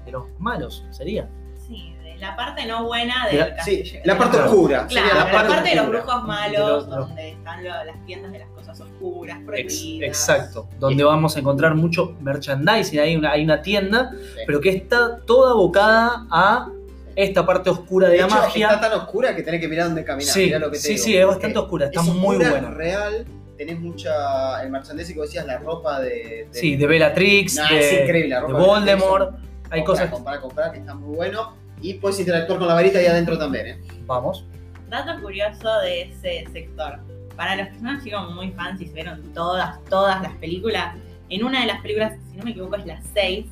de 0.04 0.12
los 0.12 0.26
malos, 0.38 0.85
sería. 0.90 1.28
Sí, 1.66 1.94
de 2.04 2.16
la 2.18 2.37
parte 2.37 2.64
no 2.66 2.85
buena 2.87 3.26
De 3.28 3.38
la- 3.38 3.64
Sí, 3.64 3.82
la 4.04 4.16
parte 4.16 4.37
oscura. 4.38 4.87
Claro, 4.87 5.09
sería 5.09 5.24
la, 5.24 5.32
parte 5.48 5.68
de 5.70 5.74
los 5.76 5.88
brujos 5.88 6.22
De 6.22 6.28
malos, 6.28 6.87
los- 6.87 6.88
donde 6.88 7.30
están 7.30 7.64
lo- 7.64 7.85
las 7.85 8.06
tiendas 8.06 8.30
de 8.32 8.38
las 8.38 8.48
cosas 8.50 8.80
oscuras, 8.80 9.38
Ex- 9.38 9.46
prohibidas. 9.46 10.09
exacto. 10.09 10.68
Donde 10.78 11.02
vamos 11.02 11.37
a 11.37 11.40
encontrar 11.40 11.74
mucho 11.74 12.14
merchandising. 12.20 13.00
Hay 13.00 13.16
una, 13.16 13.32
hay 13.32 13.42
una 13.44 13.61
tienda, 13.62 14.12
Sí. 14.12 14.40
pero 14.46 14.61
que 14.61 14.68
está 14.70 15.18
toda 15.26 15.50
abocada 15.52 16.26
a 16.30 16.68
esta 17.16 17.44
parte 17.46 17.70
oscura 17.70 18.09
de, 18.09 18.14
De 18.16 18.20
la 18.20 18.26
hecho, 18.26 18.37
magia. 18.37 18.68
está 18.68 18.80
tan 18.90 18.98
oscura 19.00 19.35
que 19.35 19.42
tenés 19.42 19.61
que 19.61 19.68
mirar 19.68 19.87
dónde 19.87 20.04
caminar. 20.04 20.32
Sí, 20.35 20.44
mirá 20.46 20.59
lo 20.59 20.66
que 20.70 20.76
te 20.76 20.82
sí, 20.82 20.92
digo. 20.92 21.04
sí, 21.04 21.16
es 21.16 21.26
bastante 21.26 21.59
oscura. 21.59 21.87
Está 21.87 22.00
es 22.02 22.06
muy 22.09 22.37
oscura, 22.37 22.50
buena. 22.50 22.70
real. 22.70 23.26
Tenés 23.57 23.81
mucha. 23.81 24.62
El 24.62 24.71
merchandising 24.71 25.14
que 25.16 25.23
decías, 25.23 25.47
la 25.47 25.59
ropa 25.59 26.01
de. 26.01 26.09
de 26.11 26.49
Sí, 26.51 26.77
de 26.77 26.87
Bellatrix, 26.87 27.55
Nah, 27.57 27.69
de, 27.71 27.81
es 27.81 27.92
increíble 28.03 28.29
la 28.31 28.40
ropa 28.40 28.59
de 28.59 28.64
Voldemort. 28.66 29.25
Bellatrix. 29.33 29.47
Hay 29.71 29.85
Comprar, 29.85 29.85
cosas. 29.85 30.11
Comprar, 30.11 30.40
comprar, 30.40 30.73
que 30.73 30.79
está 30.79 30.95
muy 30.95 31.16
bueno. 31.16 31.55
Y 31.81 31.95
puedes 31.95 32.19
interactuar 32.21 32.59
con 32.59 32.69
la 32.69 32.75
varita 32.75 32.99
ahí 32.99 33.07
adentro 33.07 33.37
también, 33.38 33.66
¿eh? 33.66 33.79
Vamos. 34.07 34.47
Dato 34.88 35.21
curioso 35.21 35.81
de 35.81 36.03
ese 36.03 36.45
sector. 36.53 37.01
Para 37.37 37.57
los 37.57 37.69
que 37.69 37.79
son 37.81 37.99
como 38.11 38.31
muy 38.31 38.51
fans 38.53 38.81
y 38.81 38.87
se 38.87 38.95
vieron 38.95 39.23
todas, 39.35 39.83
todas 39.90 40.23
las 40.23 40.33
películas, 40.37 40.95
en 41.29 41.45
una 41.45 41.61
de 41.61 41.66
las 41.66 41.83
películas, 41.83 42.14
si 42.31 42.37
no 42.38 42.45
me 42.45 42.53
equivoco, 42.53 42.77
es 42.77 42.87
la 42.87 43.01
6, 43.12 43.45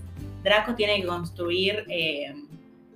Draco 0.42 0.74
tiene 0.74 1.00
que 1.02 1.06
construir 1.06 1.84
eh, 1.90 2.32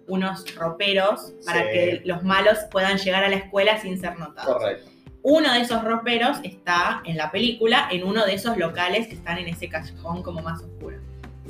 unos 0.06 0.54
roperos 0.54 1.32
para 1.44 1.62
Sí. 1.64 1.66
que 1.72 2.02
los 2.06 2.22
malos 2.22 2.58
puedan 2.70 2.96
llegar 2.96 3.24
a 3.24 3.28
la 3.28 3.36
escuela 3.36 3.76
sin 3.78 3.98
ser 4.00 4.18
notados. 4.18 4.56
Correcto. 4.56 4.87
Uno 5.22 5.52
de 5.52 5.60
esos 5.60 5.84
roperos 5.84 6.38
está 6.44 7.02
en 7.04 7.16
la 7.16 7.30
película, 7.30 7.88
en 7.90 8.04
uno 8.04 8.24
de 8.24 8.34
esos 8.34 8.56
locales 8.56 9.08
que 9.08 9.14
están 9.14 9.38
en 9.38 9.48
ese 9.48 9.68
callejón 9.68 10.22
como 10.22 10.40
más 10.42 10.62
oscuro. 10.62 10.96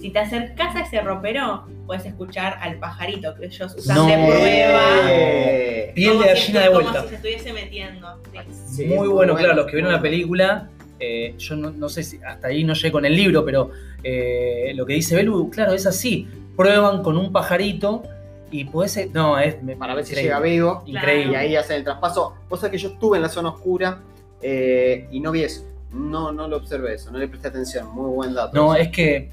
Si 0.00 0.11
te 0.11 0.20
acercas 0.20 0.76
a 0.76 0.81
ese 0.83 1.00
ropero, 1.00 1.66
puedes 1.87 2.04
escuchar 2.07 2.57
al 2.61 2.78
pajarito 2.78 3.35
que 3.35 3.46
ellos 3.46 3.74
usan 3.76 3.96
No. 3.96 4.07
de 4.07 4.14
prueba. 4.14 5.92
Piel 5.94 6.18
de 6.20 6.26
gallina 6.26 6.61
de 6.61 6.68
vuelta. 6.68 6.92
Como 6.92 7.02
si 7.04 7.09
se 7.09 7.14
estuviese 7.16 7.52
metiendo. 7.52 8.20
Sí. 8.33 8.76
sí, 8.76 8.85
muy 8.87 9.09
bueno, 9.09 9.35
claro, 9.35 9.54
los 9.54 9.66
que 9.66 9.72
vieron 9.72 9.92
la 9.92 10.00
película, 10.00 10.68
eh, 11.00 11.35
yo 11.38 11.57
no, 11.57 11.70
no 11.70 11.88
sé 11.88 12.02
si 12.04 12.18
hasta 12.24 12.48
ahí 12.48 12.62
no 12.64 12.74
llegué 12.74 12.92
con 12.92 13.04
el 13.04 13.14
libro, 13.16 13.44
pero 13.44 13.70
eh, 14.04 14.72
lo 14.74 14.87
que 14.87 14.94
dice 14.94 15.16
Belu, 15.16 15.50
claro, 15.50 15.72
es 15.72 15.87
así. 15.87 16.28
Prueban 16.57 17.02
con 17.02 17.16
un 17.16 17.33
pajarito 17.33 18.02
y 18.50 18.64
puede 18.64 18.88
ser. 18.88 19.11
No, 19.12 19.38
es. 19.38 19.62
me- 19.62 19.76
Para 19.76 19.94
ver 19.94 20.04
si 20.04 20.14
llega 20.14 20.40
vivo. 20.40 20.82
Increíble. 20.87 21.32
Y 21.32 21.37
ahí 21.37 21.56
hacen 21.56 21.76
el 21.76 21.84
traspaso. 21.84 22.34
Cosa 22.48 22.70
que 22.70 22.78
yo 22.78 22.88
estuve 22.90 23.16
en 23.18 23.22
la 23.22 23.28
zona 23.28 23.50
oscura 23.50 24.00
eh, 24.42 25.08
y 25.11 25.20
no 25.20 25.30
vi 25.32 25.42
eso. 25.44 25.64
No, 25.92 26.32
no 26.32 26.48
lo 26.48 26.56
observé 26.58 26.94
eso, 26.94 27.11
no 27.11 27.18
le 27.18 27.28
presté 27.28 27.48
atención. 27.48 27.88
Muy 27.94 28.11
buen 28.11 28.34
dato. 28.34 28.52
No, 28.54 28.74
es 28.74 28.88
que 28.88 29.30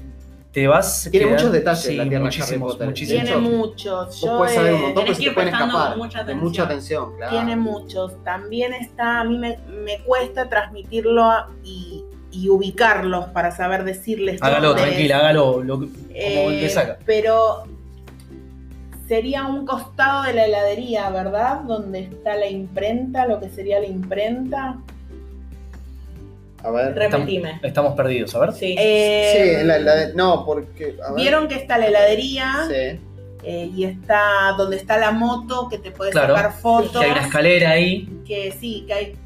te 0.52 0.66
vas. 0.66 1.08
Tiene 1.10 1.26
quedando- 1.26 1.42
muchos 1.42 1.52
detalles 1.52 1.82
sí, 1.84 1.96
la 1.96 2.02
tierra 2.08 2.16
Harry 2.26 2.36
muchísimos, 2.38 2.72
Potter. 2.72 2.86
muchísimos. 2.88 3.24
Tiene 3.24 3.36
muchos. 3.40 4.20
Yo, 4.22 4.38
podés 4.38 4.54
saber 4.54 4.74
un 4.74 4.80
montón, 4.82 5.04
pero 5.04 5.16
que 5.18 5.22
se 5.24 5.30
pueden 5.32 5.48
prestando 5.50 5.76
escapar. 5.76 5.96
mucha 5.98 6.18
atención. 6.20 6.44
mucha 6.48 6.62
atención, 6.64 7.16
claro. 7.16 7.32
Tiene 7.32 7.56
muchos. 7.56 8.24
También 8.24 8.72
está, 8.72 9.20
a 9.20 9.24
mí 9.24 9.36
me, 9.38 9.58
me 9.84 9.98
cuesta 10.00 10.48
transmitirlo 10.48 11.30
y, 11.62 12.04
y 12.32 12.48
ubicarlos 12.48 13.26
para 13.26 13.50
saber 13.50 13.84
decirles. 13.84 14.42
Hágalo, 14.42 14.68
dónde 14.68 14.82
es. 14.84 14.88
tranquila, 14.88 15.18
hágalo 15.18 15.62
lo, 15.62 15.74
como 15.74 15.90
Eh, 16.14 16.58
te 16.62 16.70
saca. 16.70 16.98
Pero 17.04 17.64
sería 19.08 19.44
un 19.46 19.64
costado 19.66 20.24
de 20.24 20.32
la 20.34 20.46
heladería, 20.46 21.08
¿verdad? 21.10 21.60
Donde 21.60 22.00
está 22.00 22.34
la 22.36 22.48
imprenta, 22.48 23.26
lo 23.26 23.40
que 23.40 23.48
sería 23.50 23.80
la 23.80 23.86
imprenta. 23.86 24.76
A 26.62 26.70
ver. 26.70 26.94
Repetime. 26.94 27.60
Estamos 27.62 27.94
perdidos, 27.94 28.34
a 28.34 28.40
ver. 28.40 28.52
Sí. 28.52 28.74
Eh, 28.78 29.58
Sí, 29.60 29.66
la, 29.66 29.78
la 29.78 29.94
de- 29.94 30.14
no, 30.14 30.44
porque. 30.44 30.96
a 31.04 31.12
ver. 31.12 31.16
Vieron 31.22 31.46
que 31.48 31.54
está 31.54 31.78
la 31.78 31.86
heladería 31.86 32.66
Sí. 32.68 32.98
eh, 33.44 33.70
y 33.74 33.84
está 33.84 34.54
donde 34.58 34.76
está 34.76 34.96
la 34.98 35.12
moto 35.12 35.68
que 35.68 35.78
te 35.78 35.92
puede 35.92 36.10
Claro. 36.10 36.34
sacar 36.34 36.52
fotos. 36.54 36.92
Que 37.00 37.04
hay 37.06 37.10
una 37.12 37.26
escalera 37.26 37.70
ahí. 37.70 38.08
que 38.26 38.52
sí, 38.58 38.84
que 38.88 38.92
hay 38.94 39.16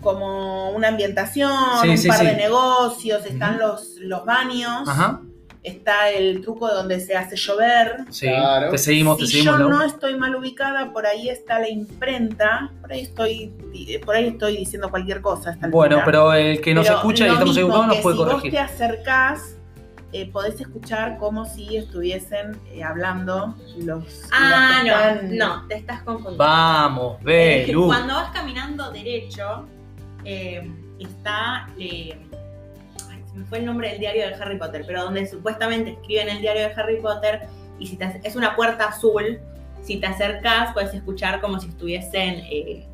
como 0.00 0.70
una 0.70 0.88
ambientación, 0.88 1.52
Sí, 1.82 1.88
un 1.88 1.98
sí, 1.98 2.08
par 2.08 2.18
sí. 2.20 2.26
de 2.26 2.36
negocios, 2.36 3.26
están 3.26 3.58
los, 3.58 3.96
los 3.98 4.24
baños, 4.24 4.88
Ajá. 4.88 5.20
Está 5.68 6.10
el 6.10 6.40
truco 6.42 6.68
donde 6.68 6.98
se 7.00 7.14
hace 7.16 7.36
llover. 7.36 7.96
Sí. 8.10 8.26
Claro. 8.26 8.70
Te 8.70 8.78
seguimos, 8.78 9.18
te 9.18 9.26
si 9.26 9.32
seguimos. 9.38 9.58
yo 9.60 9.68
no 9.68 9.82
estoy 9.82 10.16
mal 10.16 10.34
ubicada, 10.34 10.92
por 10.92 11.06
ahí 11.06 11.28
está 11.28 11.58
la 11.58 11.68
imprenta, 11.68 12.70
por 12.80 12.92
ahí 12.92 13.00
estoy, 13.02 13.52
por 14.04 14.16
ahí 14.16 14.28
estoy 14.28 14.56
diciendo 14.56 14.90
cualquier 14.90 15.20
cosa. 15.20 15.56
Bueno, 15.70 15.96
altura. 15.98 16.04
pero 16.04 16.32
el 16.34 16.60
que 16.60 16.74
nos 16.74 16.86
Pero 16.86 16.98
escucha 16.98 17.26
y 17.26 17.30
estamos 17.30 17.56
equivocados 17.56 17.86
nos 17.88 17.96
puede 17.98 18.16
si 18.16 18.22
corregir. 18.22 18.42
vos 18.42 18.50
te 18.52 18.58
acercás, 18.58 19.54
eh, 20.12 20.30
podés 20.32 20.58
escuchar 20.60 21.18
como 21.18 21.44
si 21.44 21.76
estuviesen 21.76 22.58
eh, 22.72 22.82
hablando 22.82 23.54
los. 23.78 24.22
Ah, 24.32 24.80
los 24.82 24.86
no, 24.86 24.98
están- 24.98 25.36
no, 25.36 25.66
te 25.68 25.74
estás 25.76 26.02
confundiendo. 26.02 26.42
Vamos, 26.44 27.18
Eh, 27.26 27.64
Belu. 27.66 27.86
Cuando 27.86 28.14
vas 28.14 28.30
caminando 28.30 28.90
derecho, 28.90 29.66
eh, 30.24 30.70
está. 30.98 31.68
Eh, 33.38 33.40
me 33.40 33.44
fue 33.46 33.58
el 33.58 33.64
nombre 33.66 33.90
del 33.90 33.98
diario 34.00 34.26
de 34.26 34.34
Harry 34.34 34.58
Potter, 34.58 34.84
pero 34.86 35.04
donde 35.04 35.26
supuestamente 35.26 35.92
escriben 35.92 36.28
el 36.28 36.40
diario 36.40 36.62
de 36.68 36.72
Harry 36.74 37.00
Potter 37.00 37.42
y 37.78 37.86
si 37.86 37.96
te 37.96 38.20
es 38.24 38.36
una 38.36 38.56
puerta 38.56 38.86
azul. 38.88 39.38
Si 39.82 39.96
te 39.98 40.06
acercas, 40.06 40.72
puedes 40.74 40.92
escuchar 40.92 41.40
como 41.40 41.60
si 41.60 41.68
estuviesen 41.68 42.42
eh, 42.50 42.84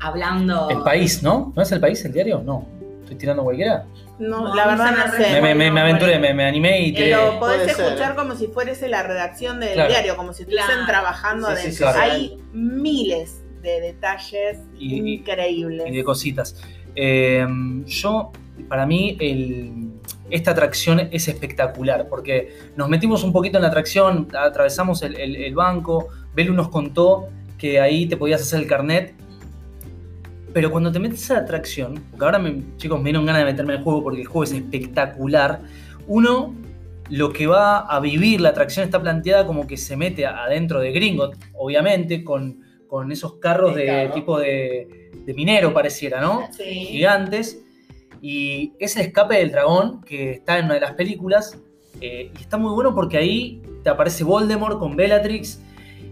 hablando. 0.00 0.68
El 0.70 0.82
país, 0.82 1.22
¿no? 1.22 1.52
¿No 1.56 1.62
es 1.62 1.72
el 1.72 1.80
país 1.80 2.04
el 2.04 2.12
diario? 2.12 2.42
No. 2.44 2.66
Estoy 3.02 3.16
tirando 3.16 3.42
cualquiera. 3.42 3.86
No, 4.18 4.48
No, 4.48 4.54
la 4.54 4.66
verdad 4.68 4.94
no 5.06 5.12
sé. 5.12 5.32
Me, 5.32 5.40
me- 5.40 5.54
me- 5.54 5.54
me 5.54 5.70
bueno, 5.70 5.80
aventuré, 5.80 6.18
me, 6.18 6.32
me 6.34 6.44
animé 6.44 6.80
y 6.82 6.90
Eh, 6.90 6.92
tiré. 6.94 7.10
Lo 7.12 7.38
podés 7.40 7.62
ser, 7.72 7.84
escuchar 7.86 8.12
¿eh? 8.12 8.14
como 8.14 8.34
si 8.36 8.46
fuese 8.48 8.88
la 8.88 9.02
redacción 9.02 9.58
del 9.58 9.72
Claro. 9.72 9.88
diario, 9.90 10.16
como 10.16 10.32
si 10.32 10.42
estuviesen 10.42 10.68
Claro. 10.70 10.86
trabajando 10.86 11.46
Sí, 11.48 11.52
adentro. 11.52 11.92
sí. 11.92 11.98
Hay 12.00 12.38
miles 12.52 13.42
de 13.62 13.80
detalles 13.80 14.58
Y- 14.78 14.94
y- 15.00 15.14
increíbles. 15.14 15.86
y 15.88 15.96
de 15.96 16.04
cositas. 16.04 16.62
Eh, 16.94 17.46
yo, 17.86 18.30
para 18.68 18.86
mí, 18.86 19.16
el- 19.20 19.93
esta 20.30 20.50
atracción 20.52 21.08
es 21.12 21.28
espectacular 21.28 22.08
porque 22.08 22.56
nos 22.76 22.88
metimos 22.88 23.22
un 23.24 23.32
poquito 23.32 23.58
en 23.58 23.62
la 23.62 23.68
atracción, 23.68 24.28
atravesamos 24.38 25.02
el, 25.02 25.16
el- 25.16 25.36
el 25.36 25.54
banco, 25.54 26.08
Belu 26.34 26.52
nos 26.54 26.68
contó 26.68 27.28
que 27.58 27.80
ahí 27.80 28.06
te 28.06 28.16
podías 28.16 28.40
hacer 28.42 28.60
el 28.60 28.66
carnet. 28.66 29.14
Pero 30.52 30.70
cuando 30.70 30.92
te 30.92 30.98
metes 31.00 31.28
a 31.30 31.34
la 31.34 31.40
atracción, 31.40 32.00
porque 32.10 32.24
ahora 32.24 32.38
me- 32.38 32.62
chicos 32.76 32.98
me 32.98 33.04
dieron 33.06 33.26
ganas 33.26 33.42
de 33.44 33.50
meterme 33.50 33.72
en 33.74 33.78
el 33.80 33.84
juego 33.84 34.02
porque 34.04 34.20
el 34.20 34.26
juego 34.26 34.44
es 34.44 34.52
espectacular, 34.52 35.60
uno 36.06 36.54
lo 37.10 37.32
que 37.32 37.46
va 37.46 37.80
a 37.80 38.00
vivir, 38.00 38.40
la 38.40 38.50
atracción 38.50 38.84
está 38.84 39.00
planteada 39.02 39.46
como 39.46 39.66
que 39.66 39.76
se 39.76 39.96
mete 39.96 40.24
adentro 40.26 40.80
de 40.80 40.92
Gringot, 40.92 41.36
obviamente, 41.54 42.22
con, 42.24 42.60
con 42.88 43.10
esos 43.12 43.34
carros 43.34 43.74
de 43.74 43.86
tipo 44.14 44.38
de, 44.38 45.10
de 45.26 45.34
minero 45.34 45.74
pareciera, 45.74 46.20
¿no? 46.20 46.48
Sí. 46.56 46.62
Gigantes. 46.86 47.60
Y 48.26 48.72
es 48.78 48.96
el 48.96 49.02
escape 49.02 49.36
del 49.36 49.52
dragón 49.52 50.00
que 50.00 50.32
está 50.32 50.58
en 50.58 50.64
una 50.64 50.74
de 50.74 50.80
las 50.80 50.94
películas. 50.94 51.58
eh, 52.00 52.32
y 52.34 52.40
está 52.40 52.56
muy 52.56 52.72
bueno 52.72 52.94
porque 52.94 53.18
ahí 53.18 53.60
te 53.82 53.90
aparece 53.90 54.24
Voldemort 54.24 54.78
con 54.78 54.96
Bellatrix. 54.96 55.60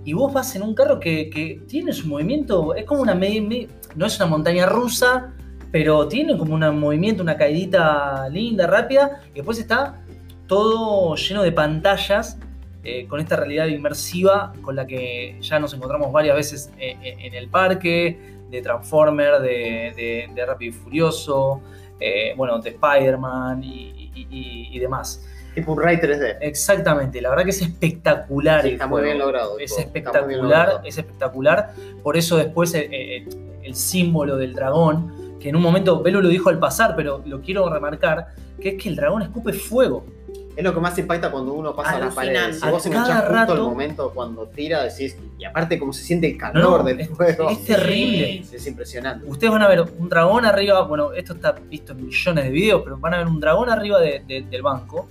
Y 0.04 0.12
vos 0.12 0.30
vas 0.30 0.54
en 0.54 0.60
un 0.60 0.74
carro 0.74 1.00
que, 1.00 1.62
tiene 1.66 1.94
su 1.94 2.06
movimiento. 2.08 2.74
Es 2.74 2.84
como 2.84 3.00
una. 3.00 3.14
no 3.14 4.06
es 4.06 4.16
una 4.16 4.26
montaña 4.26 4.66
rusa, 4.66 5.32
pero 5.70 6.06
tiene 6.06 6.36
como 6.36 6.54
un 6.54 6.78
movimiento, 6.78 7.22
una 7.22 7.38
caidita 7.38 8.28
linda, 8.28 8.66
rápida. 8.66 9.22
Y 9.30 9.36
después 9.36 9.58
está 9.58 10.04
todo 10.46 11.16
lleno 11.16 11.42
de 11.42 11.52
pantallas. 11.52 12.38
eh, 12.84 13.06
con 13.08 13.20
esta 13.20 13.36
realidad 13.36 13.68
inmersiva 13.68 14.52
con 14.60 14.76
la 14.76 14.86
que 14.86 15.38
ya 15.40 15.58
nos 15.60 15.72
encontramos 15.72 16.12
varias 16.12 16.36
veces 16.36 16.72
eh, 16.78 16.96
en 17.00 17.32
el 17.32 17.48
parque, 17.48 18.31
de 18.52 18.62
Transformer, 18.62 19.40
de, 19.40 19.92
de, 19.96 20.30
de 20.34 20.46
Rápido 20.46 20.70
y 20.70 20.72
Furioso, 20.72 21.60
eh, 21.98 22.34
bueno, 22.36 22.58
de 22.60 22.70
Spider-Man 22.70 23.64
y, 23.64 24.10
y- 24.14 24.26
y- 24.30 24.68
y 24.76 24.78
demás. 24.78 25.26
Tipo 25.54 25.72
un 25.72 25.82
Ray 25.82 25.96
3D. 25.96 26.36
Exactamente, 26.40 27.20
la 27.20 27.30
verdad 27.30 27.44
que 27.44 27.50
es 27.50 27.62
espectacular. 27.62 28.62
Sí, 28.62 28.68
el 28.68 28.74
está 28.74 28.86
muy 28.86 29.02
bien 29.02 29.18
logrado. 29.18 29.58
el 29.58 29.64
Es 29.64 29.72
juego, 29.72 29.90
está 29.94 30.10
muy 30.22 30.28
bien 30.28 30.40
espectacular, 30.40 30.66
logrado. 30.68 30.86
es 30.88 30.98
espectacular. 30.98 31.70
Por 32.02 32.16
eso 32.16 32.36
después 32.36 32.74
eh, 32.74 32.88
eh, 32.90 33.26
el 33.62 33.74
símbolo 33.74 34.36
del 34.36 34.54
dragón, 34.54 35.36
que 35.40 35.48
en 35.48 35.56
un 35.56 35.62
momento 35.62 36.02
Velo 36.02 36.20
lo 36.22 36.28
dijo 36.28 36.48
al 36.50 36.58
pasar, 36.58 36.94
pero 36.96 37.22
lo 37.26 37.40
quiero 37.40 37.68
remarcar, 37.68 38.28
que 38.60 38.70
es 38.70 38.82
que 38.82 38.88
el 38.88 38.96
dragón 38.96 39.22
escupe 39.22 39.52
fuego. 39.52 40.06
Es 40.54 40.62
lo 40.62 40.74
que 40.74 40.80
más 40.80 40.98
impacta 40.98 41.30
cuando 41.30 41.54
uno 41.54 41.74
pasa 41.74 41.98
las 41.98 42.14
paredes. 42.14 42.60
Si 42.60 42.68
vos 42.68 42.82
cada 42.82 42.94
enganchás 42.94 43.16
justo 43.20 43.30
el 43.30 43.34
rato- 43.48 43.70
momento 43.70 44.10
cuando 44.14 44.46
tira, 44.48 44.82
decís. 44.84 45.16
Y 45.38 45.44
aparte, 45.44 45.78
cómo 45.78 45.92
se 45.94 46.04
siente 46.04 46.26
el 46.30 46.36
calor 46.36 46.80
No, 46.80 46.84
del 46.84 47.00
es- 47.00 47.08
fuego. 47.08 47.48
es 47.50 47.64
terrible. 47.64 48.44
Es 48.52 48.66
impresionante. 48.66 49.24
Ustedes 49.26 49.50
van 49.50 49.62
a 49.62 49.68
ver 49.68 49.80
un 49.80 50.08
dragón 50.10 50.44
arriba, 50.44 50.82
bueno, 50.82 51.12
esto 51.12 51.32
está 51.34 51.52
visto 51.52 51.92
en 51.92 52.04
millones 52.06 52.44
de 52.44 52.50
videos, 52.50 52.82
pero 52.84 52.98
van 52.98 53.14
a 53.14 53.18
ver 53.18 53.26
un 53.26 53.40
dragón 53.40 53.70
arriba 53.70 53.98
de- 54.00 54.22
de- 54.26 54.42
del 54.42 54.60
banco, 54.62 55.08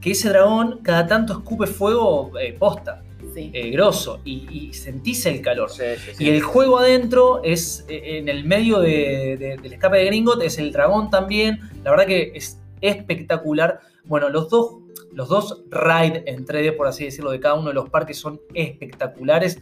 que 0.00 0.10
ese 0.10 0.28
dragón 0.28 0.80
cada 0.82 1.06
tanto 1.06 1.32
escupe 1.32 1.66
fuego 1.66 2.32
eh, 2.38 2.54
posta, 2.58 3.02
Sí. 3.32 3.50
eh, 3.54 3.70
grosso, 3.70 4.20
y, 4.26 4.46
y 4.50 4.74
sentís 4.74 5.24
el 5.24 5.40
calor. 5.40 5.70
Sí, 5.70 5.84
sí, 5.96 6.10
sí. 6.16 6.24
Y 6.24 6.28
el 6.28 6.42
juego 6.42 6.78
adentro 6.80 7.40
es 7.42 7.86
eh, 7.88 8.18
en 8.18 8.28
el 8.28 8.44
medio 8.44 8.78
de- 8.80 9.36
de- 9.38 9.56
del 9.62 9.72
escape 9.72 9.96
de 9.98 10.04
Gringot, 10.06 10.42
es 10.42 10.58
el 10.58 10.70
dragón 10.70 11.08
también. 11.08 11.60
La 11.82 11.92
verdad 11.92 12.04
que 12.06 12.32
es 12.34 12.58
espectacular. 12.82 13.80
Bueno, 14.04 14.28
los 14.28 14.50
dos, 14.50 14.78
los 15.14 15.28
dos 15.28 15.62
ride 15.70 16.22
en 16.26 16.44
3D, 16.46 16.76
por 16.76 16.86
así 16.86 17.04
decirlo, 17.04 17.30
de 17.30 17.40
cada 17.40 17.54
uno 17.54 17.68
de 17.68 17.74
los 17.74 17.88
parques 17.90 18.16
son 18.18 18.40
espectaculares. 18.54 19.58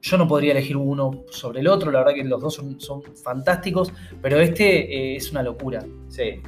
Yo 0.00 0.16
no 0.16 0.28
podría 0.28 0.52
elegir 0.52 0.76
uno 0.76 1.24
sobre 1.30 1.60
el 1.60 1.66
otro, 1.68 1.90
la 1.90 2.00
verdad 2.00 2.14
que 2.14 2.24
los 2.24 2.40
dos 2.40 2.54
son, 2.54 2.80
son 2.80 3.02
fantásticos, 3.22 3.92
pero 4.22 4.38
este 4.40 5.12
eh, 5.12 5.16
es 5.16 5.30
una 5.32 5.42
locura. 5.42 5.84
Sí. 6.08 6.40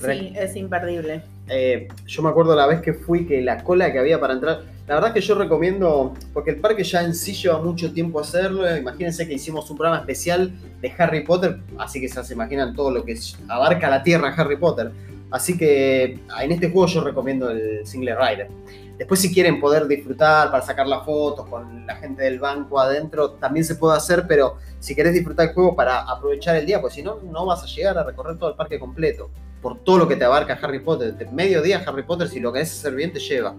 Sí, 0.00 0.32
es 0.36 0.54
imperdible. 0.56 1.22
Eh, 1.48 1.88
yo 2.06 2.22
me 2.22 2.28
acuerdo 2.28 2.54
la 2.54 2.66
vez 2.66 2.80
que 2.80 2.94
fui 2.94 3.26
que 3.26 3.40
la 3.42 3.62
cola 3.64 3.92
que 3.92 3.98
había 3.98 4.20
para 4.20 4.34
entrar. 4.34 4.62
La 4.86 4.94
verdad 4.94 5.12
que 5.12 5.20
yo 5.20 5.34
recomiendo, 5.34 6.14
porque 6.32 6.50
el 6.50 6.60
parque 6.60 6.82
ya 6.84 7.02
en 7.02 7.14
sí 7.14 7.34
lleva 7.34 7.60
mucho 7.60 7.92
tiempo 7.92 8.20
hacerlo. 8.20 8.74
Imagínense 8.76 9.26
que 9.26 9.34
hicimos 9.34 9.68
un 9.70 9.76
programa 9.76 10.00
especial 10.00 10.52
de 10.80 10.92
Harry 10.98 11.24
Potter, 11.24 11.58
así 11.78 12.00
que 12.00 12.08
ya 12.08 12.22
se 12.24 12.32
imaginan 12.34 12.74
todo 12.74 12.90
lo 12.90 13.04
que 13.04 13.12
es- 13.12 13.38
abarca 13.48 13.90
la 13.90 14.02
tierra 14.02 14.32
Harry 14.36 14.56
Potter. 14.56 14.90
Así 15.30 15.56
que 15.58 16.20
en 16.40 16.52
este 16.52 16.70
juego 16.70 16.86
yo 16.86 17.02
recomiendo 17.02 17.50
el 17.50 17.86
Single 17.86 18.16
Rider. 18.16 18.48
Después 18.98 19.20
si 19.20 19.32
quieren 19.32 19.60
poder 19.60 19.86
disfrutar 19.86 20.50
para 20.50 20.64
sacar 20.64 20.88
las 20.88 21.04
fotos 21.04 21.46
con 21.46 21.86
la 21.86 21.94
gente 21.96 22.24
del 22.24 22.40
banco 22.40 22.80
adentro, 22.80 23.30
también 23.32 23.64
se 23.64 23.76
puede 23.76 23.96
hacer, 23.96 24.26
pero 24.26 24.56
si 24.80 24.94
querés 24.94 25.14
disfrutar 25.14 25.48
el 25.48 25.54
juego 25.54 25.76
para 25.76 26.00
aprovechar 26.00 26.56
el 26.56 26.66
día, 26.66 26.80
pues 26.80 26.94
si 26.94 27.02
no, 27.02 27.20
no 27.22 27.46
vas 27.46 27.62
a 27.62 27.66
llegar 27.66 27.96
a 27.96 28.02
recorrer 28.02 28.36
todo 28.38 28.50
el 28.50 28.56
parque 28.56 28.78
completo. 28.78 29.30
Por 29.62 29.78
todo 29.80 29.98
lo 29.98 30.08
que 30.08 30.16
te 30.16 30.24
abarca 30.24 30.58
Harry 30.62 30.80
Potter. 30.80 31.16
De 31.16 31.26
medio 31.26 31.62
día 31.62 31.82
Harry 31.86 32.04
Potter, 32.04 32.28
si 32.28 32.40
lo 32.40 32.52
querés 32.52 32.72
hacer 32.72 32.94
bien, 32.94 33.12
te 33.12 33.20
lleva. 33.20 33.54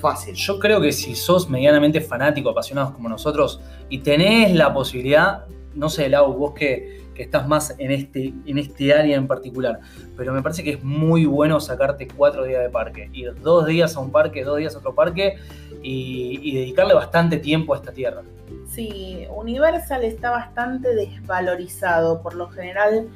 Fácil. 0.00 0.34
Yo 0.34 0.58
creo 0.58 0.80
que 0.80 0.92
si 0.92 1.14
sos 1.14 1.48
medianamente 1.48 2.00
fanático, 2.00 2.50
apasionados 2.50 2.92
como 2.92 3.08
nosotros, 3.08 3.60
y 3.88 3.98
tenés 3.98 4.54
la 4.54 4.72
posibilidad, 4.72 5.44
no 5.74 5.88
sé, 5.88 6.08
Lau, 6.08 6.32
vos 6.34 6.52
que, 6.54 7.01
que 7.14 7.22
estás 7.22 7.46
más 7.46 7.74
en 7.78 7.90
este, 7.90 8.32
en 8.46 8.58
este 8.58 8.92
área 8.94 9.16
en 9.16 9.26
particular, 9.26 9.80
pero 10.16 10.32
me 10.32 10.42
parece 10.42 10.64
que 10.64 10.70
es 10.70 10.84
muy 10.84 11.26
bueno 11.26 11.60
sacarte 11.60 12.08
cuatro 12.08 12.44
días 12.44 12.62
de 12.62 12.70
parque, 12.70 13.10
ir 13.12 13.34
dos 13.42 13.66
días 13.66 13.96
a 13.96 14.00
un 14.00 14.10
parque, 14.10 14.44
dos 14.44 14.58
días 14.58 14.74
a 14.74 14.78
otro 14.78 14.94
parque 14.94 15.36
y, 15.82 16.40
y 16.42 16.54
dedicarle 16.56 16.94
bastante 16.94 17.38
tiempo 17.38 17.74
a 17.74 17.76
esta 17.76 17.92
tierra. 17.92 18.22
Sí, 18.68 19.26
Universal 19.34 20.04
está 20.04 20.30
bastante 20.30 20.94
desvalorizado. 20.94 22.22
Por 22.22 22.34
lo 22.34 22.48
general, 22.48 23.08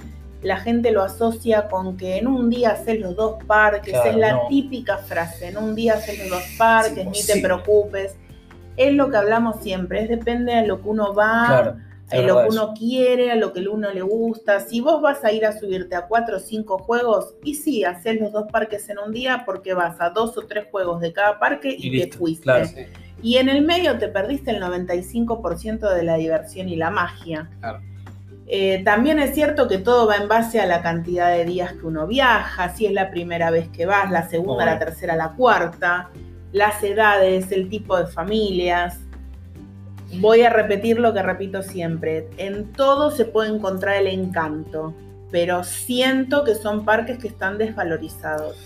la 0.43 0.59
gente 0.59 0.91
lo 0.91 1.03
asocia 1.03 1.69
con 1.69 1.97
que 1.97 2.19
en 2.19 2.27
un 2.27 2.51
día 2.51 2.71
haces 2.73 3.01
los 3.01 3.17
dos 3.17 3.43
parques. 3.45 3.93
Claro, 3.93 4.11
es 4.11 4.17
la 4.17 4.33
no. 4.33 4.49
típica 4.49 4.99
frase: 4.99 5.49
en 5.49 5.57
un 5.57 5.75
día 5.75 5.95
haces 5.95 6.19
los 6.19 6.31
dos 6.31 6.43
parques, 6.59 7.07
ni 7.07 7.23
te 7.25 7.41
preocupes. 7.41 8.17
Es 8.77 8.93
lo 8.93 9.09
que 9.11 9.17
hablamos 9.17 9.63
siempre, 9.63 10.03
es 10.03 10.09
depende 10.11 10.55
de 10.55 10.67
lo 10.67 10.83
que 10.83 10.89
uno 10.89 11.15
va, 11.15 11.47
Claro. 11.47 11.77
A 12.11 12.17
lo 12.19 12.43
que 12.43 12.49
uno 12.51 12.75
quiere, 12.75 13.31
a 13.33 13.37
lo 13.37 13.53
que 13.53 13.67
uno 13.69 13.93
le 13.93 14.03
gusta. 14.03 14.61
Si 14.61 14.81
vos 14.81 15.03
vas 15.03 15.25
a 15.25 15.33
ir 15.33 15.45
a 15.45 15.59
subirte 15.59 15.97
a 15.97 16.07
cuatro 16.07 16.37
o 16.37 16.41
cinco 16.41 16.79
juegos, 16.79 17.35
y 17.43 17.55
sí, 17.55 17.85
haces 17.85 18.21
los 18.21 18.33
dos 18.33 18.47
parques 18.51 18.89
en 18.89 18.99
un 18.99 19.13
día 19.13 19.43
porque 19.45 19.75
vas 19.75 20.01
a 20.01 20.11
dos 20.11 20.37
o 20.39 20.43
tres 20.43 20.67
juegos 20.71 21.01
de 21.01 21.13
cada 21.13 21.39
parque 21.39 21.75
y, 21.77 21.97
Y 21.97 22.09
te 22.09 22.17
fuiste. 22.17 22.45
claro. 22.45 22.69
Y 23.23 23.39
en 23.39 23.49
el 23.49 23.65
medio 23.65 23.99
te 23.99 24.09
perdiste 24.09 24.51
el 24.51 24.63
95% 24.63 25.93
de 25.93 26.03
la 26.03 26.17
diversión 26.17 26.69
y 26.69 26.77
la 26.77 26.91
magia. 26.91 27.51
Claro. 27.61 27.81
Eh, 28.49 28.83
también 28.85 29.19
es 29.19 29.35
cierto 29.35 29.67
que 29.67 29.79
todo 29.79 30.07
va 30.07 30.17
en 30.17 30.29
base 30.29 30.61
a 30.61 30.67
la 30.67 30.81
cantidad 30.81 31.31
de 31.31 31.45
días 31.45 31.73
que 31.73 31.87
uno 31.87 32.07
viaja, 32.07 32.75
si 32.75 32.87
es 32.87 32.93
la 32.93 33.11
primera 33.11 33.51
vez 33.51 33.69
que 33.69 33.87
vas, 33.87 34.11
la 34.11 34.29
segunda, 34.29 34.65
la 34.65 34.79
tercera, 34.79 35.17
la 35.17 35.33
cuarta, 35.33 36.11
las 36.53 36.83
edades, 36.85 37.51
el 37.51 37.69
tipo 37.69 37.97
de 37.97 38.07
familias. 38.07 39.01
Voy 40.15 40.43
a 40.43 40.51
repetir 40.51 40.99
lo 40.99 41.13
que 41.13 41.23
repito 41.23 41.63
siempre, 41.63 42.29
en 42.39 42.73
todo 42.73 43.11
se 43.11 43.25
puede 43.25 43.51
encontrar 43.55 43.97
el 43.97 44.07
encanto, 44.07 44.95
pero 45.31 45.65
siento 45.65 46.45
que 46.45 46.55
son 46.55 46.85
parques 46.85 47.19
que 47.19 47.29
están 47.29 47.59
desvalorizados. 47.59 48.57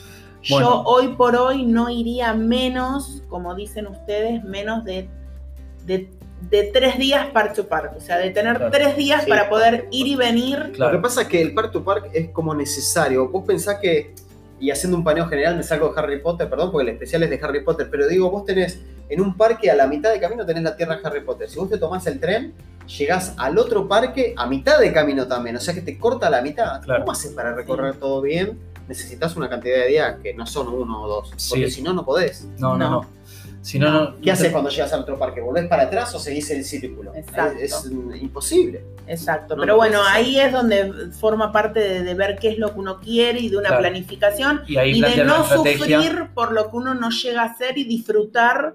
Bueno. 0.49 0.67
Yo 0.69 0.83
hoy 0.85 1.09
por 1.17 1.37
hoy 1.37 1.65
no 1.65 1.89
iría 1.91 2.33
menos, 2.35 3.23
como 3.29 3.55
dicen 3.55 3.87
ustedes, 3.87 4.43
menos 4.45 4.85
de, 4.85 5.09
de, 5.87 6.11
de 6.51 6.71
tres 6.73 6.99
días 6.99 7.27
park 7.29 7.55
to 7.55 7.67
park. 7.69 7.93
O 7.97 8.01
sea, 8.01 8.19
de 8.19 8.31
tener 8.31 8.57
Claro. 8.57 8.71
tres 8.71 8.97
días 8.97 9.25
Sí. 9.25 9.31
para 9.31 9.49
poder 9.51 9.89
ir 9.91 10.07
y 10.07 10.17
venir. 10.17 10.59
Lo 10.59 10.67
que 10.67 10.73
Claro. 10.73 11.03
pasa 11.03 11.23
es 11.23 11.29
que 11.29 11.41
el 11.43 11.53
Park 11.55 11.73
to 11.73 11.85
Park 11.85 12.11
es 12.15 12.29
como 12.31 12.55
necesario. 12.55 13.29
Vos 13.29 13.45
pensás 13.47 13.79
que, 13.81 14.15
y 14.59 14.71
haciendo 14.71 14.97
un 14.99 15.05
paneo 15.05 15.27
general 15.27 15.57
me 15.57 15.63
salgo 15.63 15.93
de 15.93 16.01
Harry 16.01 16.21
Potter, 16.21 16.49
perdón, 16.49 16.71
porque 16.73 16.89
el 16.89 16.95
especial 16.95 17.23
es 17.23 17.31
de 17.31 17.41
Harry 17.43 17.63
Potter, 17.65 17.89
pero 17.91 18.07
digo, 18.09 18.31
vos 18.31 18.45
tenés 18.45 18.81
en 19.11 19.21
un 19.21 19.37
parque 19.37 19.71
a 19.71 19.75
la 19.75 19.87
mitad 19.87 20.11
de 20.13 20.21
camino 20.21 20.47
tenés 20.47 20.63
la 20.63 20.77
tierra 20.77 20.97
de 20.97 21.07
Harry 21.07 21.21
Potter. 21.23 21.49
Si 21.51 21.59
vos 21.59 21.69
te 21.69 21.77
tomás 21.79 22.07
el 22.07 22.19
tren, 22.19 22.55
llegás 22.99 23.35
al 23.37 23.59
otro 23.59 23.87
parque 23.87 24.35
a 24.37 24.47
mitad 24.47 24.79
de 24.81 24.93
camino 24.93 25.27
también, 25.29 25.57
o 25.57 25.61
sea 25.61 25.75
que 25.75 25.83
te 25.83 25.99
corta 25.99 26.31
la 26.31 26.41
mitad. 26.43 26.81
Claro. 26.83 27.01
¿Cómo 27.03 27.13
haces 27.13 27.33
para 27.33 27.55
recorrer 27.55 27.97
todo 27.97 28.23
bien? 28.23 28.59
Necesitas 28.89 29.37
una 29.37 29.49
cantidad 29.49 29.77
de 29.77 29.87
días 29.89 30.17
que 30.23 30.35
no 30.35 30.47
son 30.47 30.69
uno 30.69 31.03
o 31.03 31.09
dos, 31.09 31.31
porque 31.51 31.67
Sí. 31.67 31.77
si 31.77 31.83
no, 31.83 31.93
no 31.93 32.05
podés. 32.05 32.45
No, 32.59 32.77
no, 32.77 32.79
No. 32.79 32.91
no. 33.03 33.21
Si 33.63 33.79
no, 33.79 33.91
no. 33.91 34.17
¿Qué 34.21 34.27
no 34.29 34.33
haces 34.33 34.47
te- 34.47 34.53
cuando 34.53 34.71
llegas 34.71 34.91
al 34.95 35.01
otro 35.01 35.19
parque? 35.19 35.43
¿Volvés 35.43 35.67
para 35.69 35.83
atrás 35.83 36.15
o 36.15 36.19
seguís 36.19 36.51
el 36.51 36.65
círculo? 36.65 37.15
Exacto. 37.15 37.59
Es, 37.61 37.73
es, 37.85 37.93
imposible. 38.23 38.83
Exacto, 39.07 39.55
No 39.55 39.61
pero 39.61 39.77
bueno, 39.77 40.01
ahí 40.09 40.41
es 40.41 40.51
donde 40.51 41.11
forma 41.13 41.53
parte 41.53 41.79
de, 41.81 42.03
de 42.03 42.15
ver 42.15 42.39
qué 42.41 42.49
es 42.49 42.59
lo 42.59 42.73
que 42.73 42.81
uno 42.81 43.01
quiere 43.01 43.39
y 43.41 43.51
de 43.51 43.59
una 43.59 43.69
Claro. 43.69 43.83
planificación 43.83 44.63
Y 44.67 44.79
ahí 44.79 44.93
y 44.99 45.03
de 45.03 45.25
no 45.25 45.45
sufrir 45.47 46.31
por 46.33 46.53
lo 46.53 46.71
que 46.71 46.77
uno 46.79 46.95
no 46.95 47.11
llega 47.11 47.43
a 47.43 47.47
hacer 47.47 47.77
y 47.77 47.85
disfrutar 47.85 48.75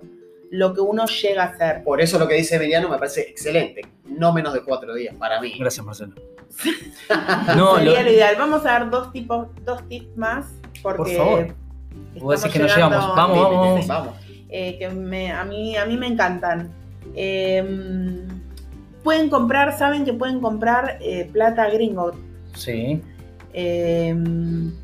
lo 0.52 0.74
que 0.74 0.82
uno 0.82 1.06
llega 1.06 1.44
a 1.44 1.48
hacer. 1.48 1.84
Por 1.84 2.02
eso 2.02 2.18
lo 2.20 2.28
que 2.28 2.36
dice 2.36 2.56
Emiliano 2.56 2.90
me 2.90 2.98
parece 2.98 3.22
excelente. 3.22 3.82
No 4.06 4.32
menos 4.34 4.54
de 4.54 4.62
cuatro 4.64 4.94
días 4.94 5.16
para 5.16 5.42
mí. 5.42 5.54
Gracias, 5.60 5.86
Marcelo. 5.86 6.14
No, 7.56 7.76
Sería 7.78 8.00
lo, 8.00 8.04
lo 8.04 8.12
ideal. 8.12 8.36
Vamos 8.38 8.62
a 8.62 8.72
dar 8.72 8.90
dos 8.90 9.12
tipos, 9.12 9.48
dos 9.64 9.88
tips 9.88 10.16
más 10.18 10.46
porque 10.82 10.98
Por 10.98 11.12
favor. 11.12 11.56
Vos 12.20 12.42
decís 12.42 12.54
que 12.54 12.60
nos 12.60 12.76
llegando 12.76 12.96
llegamos. 12.98 13.16
Vamos, 13.16 13.88
vamos, 13.88 14.16
eh, 14.50 14.78
que 14.80 14.90
me- 14.90 15.32
a, 15.32 15.44
mí, 15.44 15.76
a 15.76 15.86
mí 15.86 15.98
me 15.98 16.08
encantan. 16.08 16.72
Eh, 17.16 18.26
pueden 19.04 19.30
comprar, 19.30 19.78
saben 19.78 20.06
que 20.06 20.14
pueden 20.14 20.40
comprar 20.40 20.98
eh, 21.02 21.30
plata 21.32 21.70
gringo. 21.70 22.12
sí. 22.54 23.02
Eh, 23.58 24.14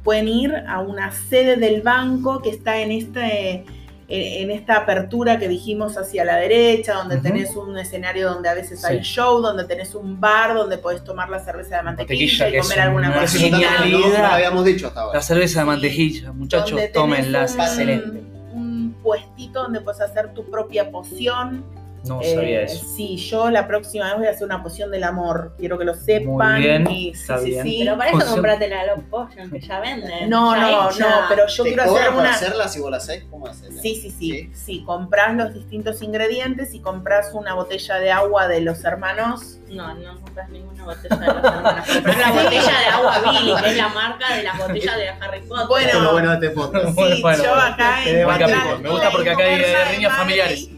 pueden 0.01 0.29
ir 0.29 0.55
a 0.65 0.79
una 0.79 1.11
sede 1.11 1.57
del 1.57 1.81
banco 1.81 2.41
que 2.41 2.51
está 2.51 2.79
en 2.79 2.91
este 2.93 3.65
en 4.13 4.41
en 4.43 4.51
esta 4.51 4.75
apertura 4.75 5.39
que 5.39 5.47
dijimos 5.47 5.97
hacia 5.97 6.25
la 6.25 6.35
derecha, 6.35 6.95
donde 6.95 7.15
Ujú. 7.15 7.23
tenés 7.23 7.55
un 7.55 7.77
escenario 7.77 8.29
donde 8.33 8.49
a 8.49 8.53
veces 8.53 8.83
hay 8.83 8.97
Sí. 8.97 9.03
show, 9.13 9.39
donde 9.41 9.63
tenés 9.65 9.95
un 9.95 10.19
bar, 10.19 10.53
donde 10.53 10.77
podés 10.77 11.03
tomar 11.03 11.29
la 11.29 11.39
cerveza 11.39 11.77
de 11.77 11.83
mantequilla, 11.83 12.45
Mantequilla, 12.45 12.49
y 12.49 12.61
comer 12.61 12.79
alguna 12.81 13.07
no, 13.09 13.15
no, 13.15 13.21
no 13.21 13.27
genialidad. 13.27 14.25
habíamos 14.33 14.65
dicho 14.65 14.87
hasta 14.87 14.99
La 14.99 15.05
ahora. 15.07 15.21
cerveza 15.21 15.59
de 15.61 15.65
mantequilla, 15.65 16.31
muchachos, 16.33 16.73
un- 16.95 17.13
Excelente. 17.13 18.21
Un 18.53 18.95
puestito 19.01 19.63
donde 19.63 19.79
puedes 19.81 20.01
hacer 20.01 20.33
tu 20.33 20.43
propia 20.49 20.91
poción. 20.91 21.63
No 22.03 22.19
Eh, 22.21 22.33
sabía 22.35 22.61
eso. 22.63 22.83
Sí, 22.95 23.15
yo 23.17 23.49
la 23.51 23.67
próxima 23.67 24.05
vez 24.05 24.17
voy 24.17 24.27
a 24.27 24.31
hacer 24.31 24.43
una 24.45 24.63
poción 24.63 24.89
del 24.89 25.03
amor. 25.03 25.53
Quiero 25.57 25.77
que 25.77 25.85
lo 25.85 25.93
sepan. 25.93 26.59
bien, 26.59 26.89
y, 26.89 27.09
está 27.11 27.37
sí, 27.37 27.43
sí, 27.45 27.49
bien. 27.51 27.63
sí. 27.63 27.75
Pero 27.83 27.97
para 27.97 28.09
eso 28.09 28.17
Poción. 28.19 28.33
comprate 28.35 28.67
la 28.69 28.95
Potion, 29.09 29.51
que 29.51 29.59
ya 29.59 29.79
venden. 29.79 30.29
No, 30.29 30.55
ya 30.55 30.61
no, 30.61 30.89
hecha. 30.89 31.09
no, 31.09 31.15
pero 31.29 31.47
yo 31.47 31.63
¿Te 31.63 31.69
quiero 31.73 31.83
hacer 31.95 32.09
una. 32.13 32.31
hacerlas 32.33 32.75
y 32.75 32.79
vos 32.79 32.91
las 32.91 33.03
haces? 33.03 33.23
¿Cómo 33.29 33.47
haces? 33.47 33.81
Sí, 33.81 33.95
sí, 34.01 34.09
sí, 34.11 34.31
Sí. 34.31 34.51
sí. 34.53 34.83
Comprás 34.85 35.35
los 35.35 35.53
distintos 35.53 36.01
ingredientes 36.01 36.73
y 36.73 36.79
compras 36.79 37.31
una 37.33 37.53
botella 37.53 37.95
de 37.99 38.11
agua 38.11 38.47
de 38.47 38.61
los 38.61 38.83
hermanos. 38.83 39.57
No, 39.69 39.93
no 39.93 40.19
compras 40.21 40.49
ninguna 40.49 40.83
botella 40.83 41.15
de 41.15 41.25
los 41.27 41.35
hermanos. 41.43 41.87
Compras 41.87 42.17
la 42.17 42.31
botella 42.43 42.79
de 42.79 42.85
agua 42.91 43.19
Billy, 43.31 43.55
que 43.63 43.69
es 43.69 43.77
la 43.77 43.87
marca 43.89 44.35
de 44.35 44.43
las 44.43 44.57
botellas 44.57 44.97
de 44.97 45.09
Harry 45.09 45.41
Potter. 45.41 45.67
Bueno. 45.67 46.11
Bueno 46.11 46.29
de 46.31 46.47
este 46.47 46.49
podcast. 46.49 46.87
Sí, 46.87 46.93
Bueno, 46.95 47.17
bueno, 47.21 47.43
yo 47.43 47.49
bueno. 47.51 47.61
acá 47.73 47.99
Te 48.03 48.25
capítulo. 48.25 48.79
Me 48.79 48.89
gusta 48.89 49.11
porque 49.11 49.29
acá 49.29 49.43
hay, 49.43 49.61
eh, 49.61 50.05
e 50.05 50.09
familiares. 50.09 50.69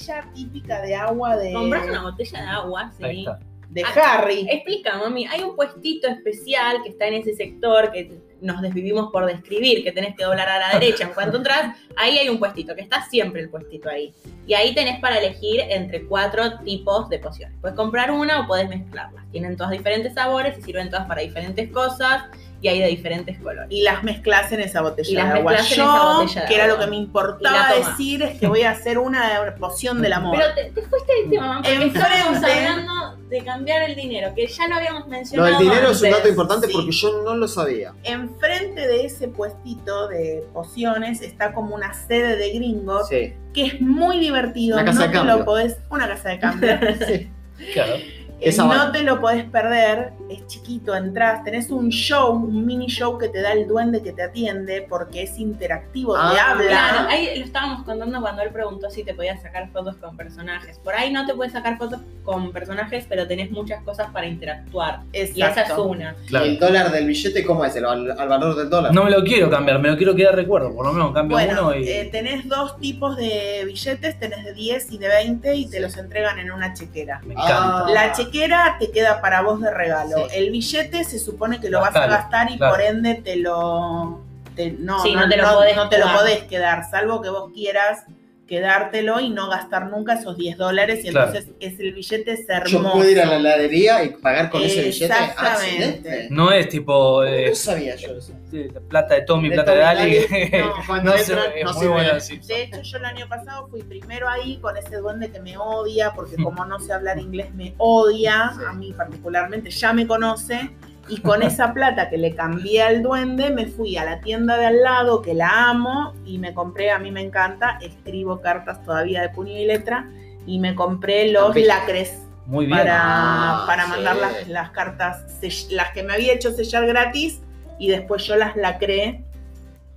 Botella 0.00 0.30
típica 0.34 0.80
de 0.80 0.94
agua 0.94 1.36
de, 1.36 1.52
Compras 1.52 1.86
una 1.88 2.02
botella 2.02 2.40
de 2.40 2.46
agua, 2.46 2.92
sí. 2.96 3.04
Ahí 3.04 3.20
está. 3.20 3.40
de 3.68 3.84
Acá. 3.84 4.14
Harry. 4.14 4.46
Explica, 4.50 4.98
mami, 4.98 5.26
hay 5.26 5.42
un 5.42 5.54
puestito 5.54 6.08
especial 6.08 6.82
que 6.82 6.90
está 6.90 7.06
en 7.06 7.14
ese 7.14 7.34
sector 7.34 7.92
que 7.92 8.18
nos 8.40 8.62
desvivimos 8.62 9.10
por 9.12 9.26
describir, 9.26 9.84
que 9.84 9.92
tenés 9.92 10.16
que 10.16 10.24
doblar 10.24 10.48
a 10.48 10.58
la 10.58 10.78
derecha. 10.78 11.04
En 11.04 11.12
cuanto 11.12 11.36
entras, 11.36 11.76
ahí 11.96 12.18
hay 12.18 12.28
un 12.28 12.38
puestito, 12.38 12.74
que 12.74 12.80
está 12.80 13.02
siempre 13.08 13.42
el 13.42 13.50
puestito 13.50 13.90
ahí. 13.90 14.14
Y 14.46 14.54
ahí 14.54 14.74
tenés 14.74 14.98
para 15.00 15.18
elegir 15.18 15.60
entre 15.68 16.06
cuatro 16.06 16.58
tipos 16.60 17.08
de 17.10 17.18
pociones. 17.18 17.56
Puedes 17.60 17.76
comprar 17.76 18.10
una 18.10 18.40
o 18.40 18.46
puedes 18.46 18.68
mezclarlas. 18.68 19.30
Tienen 19.30 19.56
todas 19.56 19.72
diferentes 19.72 20.14
sabores 20.14 20.58
y 20.58 20.62
sirven 20.62 20.88
todas 20.88 21.06
para 21.06 21.20
diferentes 21.20 21.70
cosas 21.70 22.24
y 22.62 22.68
hay 22.68 22.78
de 22.80 22.86
diferentes 22.88 23.38
colores. 23.38 23.66
Y 23.70 23.82
las 23.82 24.02
mezclas 24.02 24.52
en 24.52 24.60
esa 24.60 24.82
botella 24.82 25.10
Y 25.10 25.14
las 25.14 25.32
de 25.32 25.38
agua. 25.38 25.52
en 25.56 25.58
Yo, 25.64 25.64
esa 25.64 26.04
botella 26.14 26.40
de 26.42 26.46
que 26.48 26.54
era 26.54 26.66
lo 26.66 26.78
que 26.78 26.86
me 26.88 26.96
importaba 26.96 27.74
decir, 27.74 28.22
es 28.22 28.38
que 28.38 28.46
voy 28.46 28.62
a 28.62 28.70
hacer 28.72 28.98
una, 28.98 29.54
poción 29.58 30.02
del 30.02 30.12
amor. 30.12 30.36
Pero 30.38 30.54
te, 30.54 30.64
te 30.80 30.86
fuiste 30.86 31.12
del 31.22 31.30
tema, 31.30 31.46
mamá, 31.46 31.62
porque 31.62 31.84
estábamos 31.86 32.42
hablando 32.44 33.16
de 33.30 33.44
cambiar 33.44 33.82
el 33.88 33.94
dinero, 33.96 34.32
que 34.34 34.46
ya 34.46 34.66
lo 34.68 34.74
habíamos 34.74 35.04
Lo 35.04 35.08
mencionado. 35.08 35.48
del 35.58 35.58
dinero 35.58 35.90
es 35.90 36.02
un 36.02 36.10
dato 36.10 36.28
importante 36.28 36.66
Sí. 36.66 36.72
porque 36.74 36.90
yo 36.92 37.22
no 37.22 37.34
lo 37.36 37.48
sabía. 37.48 37.92
Enfrente 38.02 38.86
de 38.88 39.04
ese 39.06 39.28
puestito 39.28 40.08
de 40.08 40.44
pociones 40.52 41.22
está 41.22 41.52
como 41.52 41.74
una 41.74 41.94
sede 41.94 42.36
de 42.36 42.50
gringos 42.52 43.08
Sí. 43.08 43.32
que 43.54 43.66
es 43.66 43.80
muy 43.80 44.18
divertido. 44.18 44.76
Una 44.76 44.84
casa 44.84 44.98
no 44.98 45.02
de 45.04 45.08
te 45.08 45.14
cambio. 45.14 45.36
lo 45.38 45.44
podés. 45.44 45.76
Una 45.90 46.08
casa 46.08 46.28
de 46.30 46.38
cambio. 46.38 46.78
sí. 47.06 47.30
Claro. 47.74 47.94
Esa 48.40 48.64
no 48.64 48.70
va. 48.70 48.92
te 48.92 49.02
lo 49.02 49.20
podés 49.20 49.44
perder, 49.44 50.12
es 50.28 50.46
chiquito, 50.46 50.94
entras, 50.94 51.44
tenés 51.44 51.70
un 51.70 51.90
show, 51.90 52.32
un 52.32 52.64
mini 52.64 52.86
show 52.86 53.18
que 53.18 53.28
te 53.28 53.42
da 53.42 53.52
el 53.52 53.66
duende 53.68 54.02
que 54.02 54.12
te 54.12 54.22
atiende 54.22 54.86
porque 54.88 55.22
es 55.22 55.38
interactivo, 55.38 56.14
te 56.14 56.20
Ah, 56.20 56.50
habla. 56.52 56.66
Claro, 56.68 57.08
ahí 57.08 57.38
lo 57.38 57.44
estábamos 57.44 57.82
contando 57.84 58.20
cuando 58.20 58.42
él 58.42 58.50
preguntó 58.50 58.90
si 58.90 59.04
te 59.04 59.14
podías 59.14 59.42
sacar 59.42 59.70
fotos 59.70 59.96
con 59.96 60.16
personajes. 60.16 60.78
Por 60.78 60.94
ahí 60.94 61.12
no 61.12 61.26
te 61.26 61.34
puedes 61.34 61.52
sacar 61.52 61.76
fotos 61.78 62.00
con 62.24 62.52
personajes, 62.52 63.04
pero 63.08 63.26
tenés 63.26 63.50
muchas 63.50 63.82
cosas 63.82 64.08
para 64.12 64.26
interactuar. 64.26 65.00
Y 65.12 65.18
esa 65.18 65.30
es 65.50 65.56
Exacto. 65.58 65.84
una. 65.84 66.14
Claro. 66.26 66.46
¿Y 66.46 66.48
el 66.50 66.58
dólar 66.58 66.90
del 66.92 67.06
billete 67.06 67.44
cómo 67.44 67.64
es? 67.64 67.76
¿El, 67.76 67.84
al 67.84 68.28
valor 68.28 68.56
del 68.56 68.70
dólar? 68.70 68.94
No 68.94 69.04
me 69.04 69.10
lo 69.10 69.22
quiero 69.22 69.50
cambiar, 69.50 69.78
me 69.80 69.90
lo 69.90 69.96
quiero 69.96 70.14
quedar 70.14 70.34
recuerdo. 70.34 70.74
Por 70.74 70.86
lo 70.86 70.92
menos 70.92 71.12
cambio 71.12 71.36
Bueno, 71.36 71.68
uno 71.68 71.76
y. 71.76 71.88
eh, 71.88 72.08
tenés 72.10 72.48
dos 72.48 72.78
tipos 72.78 73.16
de 73.16 73.64
billetes, 73.66 74.18
tenés 74.18 74.44
de 74.44 74.54
10 74.54 74.92
y 74.92 74.98
de 74.98 75.08
20 75.08 75.54
y 75.56 75.68
te 75.68 75.80
los 75.80 75.96
entregan 75.96 76.38
en 76.38 76.50
una 76.52 76.72
chequera. 76.72 77.20
me 77.24 77.34
encanta. 77.34 77.86
Ah. 77.86 77.86
La 77.92 78.12
chequera 78.12 78.29
te 78.78 78.90
queda 78.90 79.20
para 79.20 79.42
vos 79.42 79.60
de 79.60 79.70
regalo. 79.70 80.16
Sí. 80.28 80.36
El 80.36 80.50
billete 80.50 81.04
se 81.04 81.18
supone 81.18 81.60
que 81.60 81.68
lo 81.70 81.80
vas 81.80 81.94
a 81.96 82.06
gastar 82.06 82.50
y 82.50 82.56
claro. 82.56 82.72
por 82.74 82.82
ende 82.82 83.14
te 83.16 83.36
lo. 83.36 84.20
te- 84.56 84.72
no, 84.72 85.02
Sí, 85.02 85.14
no, 85.14 85.20
no 85.22 85.28
te 85.28 85.36
lo 85.36 85.42
no- 85.46 85.54
podés 85.54 85.76
no 85.76 85.88
te 85.88 85.98
lo 85.98 86.12
podés 86.12 86.42
quedar, 86.44 86.88
salvo 86.90 87.20
que 87.22 87.28
vos 87.30 87.50
quieras 87.52 88.04
quedártelo 88.50 89.20
y 89.20 89.30
no 89.30 89.48
gastar 89.48 89.88
nunca 89.90 90.14
esos 90.14 90.36
10 90.36 90.58
dólares. 90.58 91.04
Y 91.04 91.10
Claro. 91.10 91.28
entonces 91.28 91.54
es 91.60 91.78
el 91.78 91.92
billete 91.94 92.32
es 92.32 92.46
Yo 92.48 92.54
hermoso. 92.78 92.92
puedo 92.96 93.08
ir 93.08 93.20
a 93.20 93.26
la 93.26 93.36
heladería 93.36 94.02
y 94.02 94.10
pagar 94.10 94.50
con 94.50 94.60
ese 94.62 94.82
billete. 94.82 95.12
Ah, 95.14 95.24
Exactamente. 95.30 96.26
No 96.30 96.50
es 96.50 96.68
tipo 96.68 97.22
eh, 97.24 97.50
No 97.50 97.54
sabía 97.54 97.94
yo 97.94 98.16
eso. 98.16 98.32
sí, 98.50 98.66
plata 98.88 99.14
de 99.14 99.22
Tommy, 99.22 99.48
De 99.50 99.54
plata 99.54 99.70
de 99.72 99.80
Tommy, 99.80 99.94
Dali. 99.94 100.26
Dali, 100.26 100.50
no, 100.64 100.72
Cuando 100.86 101.12
No 101.12 101.18
sé, 101.18 101.32
es 101.54 101.64
no 101.64 101.72
muy 101.74 101.86
bueno, 101.86 102.20
sí. 102.20 102.38
De 102.38 102.62
hecho, 102.64 102.82
yo 102.82 102.98
el 102.98 103.04
año 103.04 103.28
pasado 103.28 103.68
fui 103.68 103.82
primero 103.84 104.28
ahí 104.28 104.58
con 104.58 104.76
ese 104.76 104.96
duende 104.96 105.30
que 105.30 105.38
me 105.40 105.56
odia, 105.56 106.12
porque 106.12 106.34
como 106.42 106.64
no 106.64 106.80
sé 106.80 106.92
hablar 106.92 107.18
inglés 107.20 107.54
me 107.54 107.74
odia, 107.78 108.50
Sí. 108.56 108.64
a 108.68 108.72
mí 108.72 108.92
particularmente, 108.92 109.70
ya 109.70 109.92
me 109.92 110.06
conoce, 110.08 110.70
y 111.10 111.18
con 111.20 111.42
esa 111.42 111.74
plata 111.74 112.08
que 112.08 112.16
le 112.16 112.34
cambié 112.34 112.82
al 112.82 113.02
duende, 113.02 113.50
me 113.50 113.66
fui 113.66 113.96
a 113.96 114.04
la 114.04 114.20
tienda 114.20 114.56
de 114.56 114.66
al 114.66 114.80
lado, 114.82 115.20
que 115.22 115.34
la 115.34 115.68
amo, 115.70 116.14
y 116.24 116.38
me 116.38 116.54
compré, 116.54 116.90
a 116.90 116.98
mí 116.98 117.10
me 117.10 117.20
encanta, 117.20 117.78
escribo 117.82 118.40
cartas 118.40 118.82
todavía 118.84 119.20
de 119.22 119.28
puño 119.30 119.56
y 119.58 119.66
letra, 119.66 120.08
y 120.46 120.58
me 120.58 120.74
compré 120.74 121.30
los 121.32 121.54
lacres 121.56 122.22
Muy 122.46 122.66
bien. 122.66 122.78
para, 122.78 122.98
Ah, 123.02 123.64
para 123.66 123.84
sí. 123.84 123.90
mandar 123.90 124.16
las, 124.16 124.48
las 124.48 124.70
cartas, 124.70 125.24
las 125.70 125.90
que 125.92 126.02
me 126.02 126.14
había 126.14 126.32
hecho 126.32 126.50
sellar 126.52 126.86
gratis, 126.86 127.40
y 127.78 127.88
después 127.88 128.24
yo 128.24 128.36
las 128.36 128.56
lacré. 128.56 129.24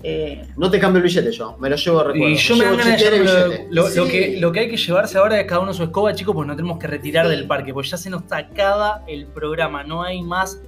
eh, 0.05 0.45
No 0.57 0.69
te 0.69 0.79
cambio 0.79 0.97
el 0.97 1.03
billete 1.03 1.31
yo, 1.31 1.55
me 1.59 1.69
lo 1.69 1.75
llevo 1.77 1.99
de 1.99 2.03
recuerdo. 2.05 2.29
Y 2.29 2.35
yo 2.35 2.55
me 2.57 2.65
dan 2.65 2.77
ganas 2.77 2.99
de 3.01 3.67
lo, 3.69 3.83
lo 3.83 3.87
Sí. 3.87 4.07
que, 4.09 4.37
lo 4.39 4.51
que 4.51 4.59
hay 4.61 4.69
que 4.69 4.75
llevarse 4.77 5.17
ahora 5.17 5.39
es 5.39 5.45
cada 5.47 5.61
uno 5.61 5.73
su 5.73 5.83
escoba, 5.83 6.13
chicos, 6.13 6.35
pues 6.35 6.45
no 6.47 6.55
tenemos 6.57 6.77
que 6.77 6.87
retirar 6.87 7.25
Sí. 7.25 7.31
del 7.31 7.47
parque, 7.47 7.73
porque 7.73 7.87
ya 7.89 7.95
se 7.97 8.09
nos 8.09 8.23
acaba 8.31 9.03
el 9.07 9.27
programa. 9.27 9.83
No 9.83 10.03
hay 10.03 10.21
más 10.21 10.59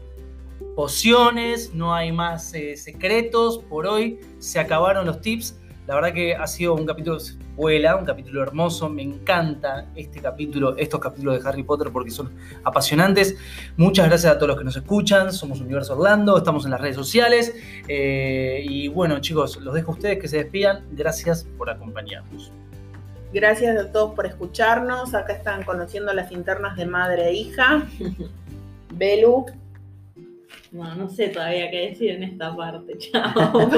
pociones, 0.75 1.73
no 1.73 1.95
hay 1.95 2.11
más 2.11 2.53
eh, 2.53 2.75
secretos. 2.75 3.59
Por 3.69 3.87
hoy 3.87 4.19
se 4.39 4.59
acabaron 4.59 5.05
los 5.05 5.21
tips. 5.21 5.59
La 5.87 5.95
verdad 5.95 6.13
que 6.13 6.35
ha 6.35 6.47
sido 6.47 6.73
un 6.73 6.85
capítulo 6.85 7.19
vuela, 7.55 7.95
un 7.95 8.05
capítulo 8.05 8.41
hermoso. 8.41 8.89
Me 8.89 9.03
encanta 9.03 9.87
este 9.95 10.19
capítulo, 10.19 10.75
estos 10.77 10.99
capítulos 10.99 11.41
de 11.41 11.47
Harry 11.47 11.63
Potter 11.63 11.91
porque 11.91 12.11
son 12.11 12.31
apasionantes. 12.63 13.37
Muchas 13.77 14.07
gracias 14.07 14.33
a 14.33 14.35
todos 14.35 14.49
los 14.49 14.57
que 14.57 14.63
nos 14.63 14.75
escuchan. 14.75 15.31
Somos 15.31 15.61
Universo 15.61 15.93
Orlando, 15.93 16.37
estamos 16.37 16.65
en 16.65 16.71
las 16.71 16.81
redes 16.81 16.95
sociales. 16.95 17.53
Eh, 17.87 18.65
y 18.67 18.87
bueno, 18.87 19.19
chicos, 19.19 19.57
los 19.57 19.73
dejo 19.73 19.91
a 19.91 19.95
ustedes 19.95 20.19
que 20.19 20.27
se 20.27 20.37
despidan. 20.37 20.85
Gracias 20.91 21.47
por 21.57 21.69
acompañarnos. 21.69 22.51
Gracias 23.31 23.77
a 23.77 23.91
todos 23.91 24.15
por 24.15 24.25
escucharnos. 24.25 25.13
Acá 25.13 25.33
están 25.33 25.63
conociendo 25.63 26.13
las 26.13 26.31
internas 26.31 26.77
de 26.77 26.85
madre 26.85 27.29
e 27.29 27.33
hija. 27.33 27.85
Belu. 28.93 29.45
No, 30.75 30.93
no 30.93 31.09
sé 31.09 31.29
todavía 31.29 31.71
qué 31.71 31.89
decir 31.89 32.11
en 32.11 32.23
esta 32.23 32.53
parte. 32.53 32.97
Chao. 33.11 33.69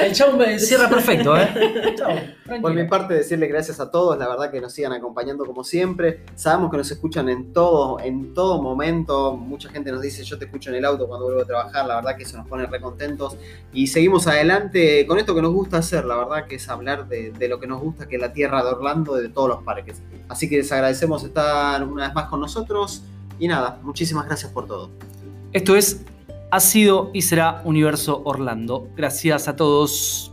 El 0.00 0.12
chavo 0.14 0.38
me 0.38 0.58
cierra 0.58 0.88
perfecto, 0.88 1.36
¿eh? 1.36 1.94
Chao, 1.98 2.16
Por 2.62 2.72
mi 2.72 2.84
parte, 2.84 3.12
decirles 3.12 3.50
gracias 3.50 3.78
a 3.78 3.90
todos, 3.90 4.16
la 4.16 4.26
verdad 4.26 4.50
que 4.50 4.58
nos 4.58 4.72
sigan 4.72 4.92
acompañando 4.92 5.44
como 5.44 5.62
siempre. 5.64 6.24
Sabemos 6.34 6.70
que 6.70 6.78
nos 6.78 6.90
escuchan 6.90 7.28
en 7.28 7.52
todo, 7.52 8.00
en 8.00 8.32
todo 8.32 8.62
momento. 8.62 9.36
Mucha 9.36 9.68
gente 9.68 9.92
nos 9.92 10.00
dice, 10.00 10.24
yo 10.24 10.38
te 10.38 10.46
escucho 10.46 10.70
en 10.70 10.76
el 10.76 10.86
auto 10.86 11.06
cuando 11.06 11.26
vuelvo 11.26 11.42
a 11.42 11.44
trabajar, 11.44 11.84
la 11.84 11.96
verdad 11.96 12.16
que 12.16 12.22
eso 12.22 12.38
nos 12.38 12.48
pone 12.48 12.64
recontentos. 12.64 13.36
Y 13.74 13.88
seguimos 13.88 14.26
adelante 14.26 15.04
con 15.06 15.18
esto 15.18 15.34
que 15.34 15.42
nos 15.42 15.52
gusta 15.52 15.76
hacer, 15.76 16.06
la 16.06 16.16
verdad 16.16 16.46
que 16.46 16.54
es 16.54 16.66
hablar 16.70 17.06
de, 17.06 17.32
de 17.32 17.48
lo 17.48 17.60
que 17.60 17.66
nos 17.66 17.82
gusta, 17.82 18.08
que 18.08 18.16
es 18.16 18.22
la 18.22 18.32
tierra 18.32 18.64
de 18.64 18.70
Orlando, 18.70 19.14
de 19.14 19.28
todos 19.28 19.50
los 19.50 19.62
parques. 19.62 20.00
Así 20.30 20.48
que 20.48 20.56
les 20.56 20.72
agradecemos 20.72 21.22
estar 21.22 21.84
una 21.84 22.06
vez 22.06 22.14
más 22.14 22.30
con 22.30 22.40
nosotros. 22.40 23.02
Y 23.38 23.46
nada, 23.46 23.78
muchísimas 23.82 24.24
gracias 24.24 24.50
por 24.50 24.66
todo. 24.66 24.88
Esto 25.52 25.76
es 25.76 26.00
Ha 26.54 26.60
sido 26.60 27.10
y 27.12 27.22
será 27.22 27.62
Universo 27.64 28.22
Orlando. 28.24 28.88
Gracias 28.94 29.48
a 29.48 29.56
todos. 29.56 30.32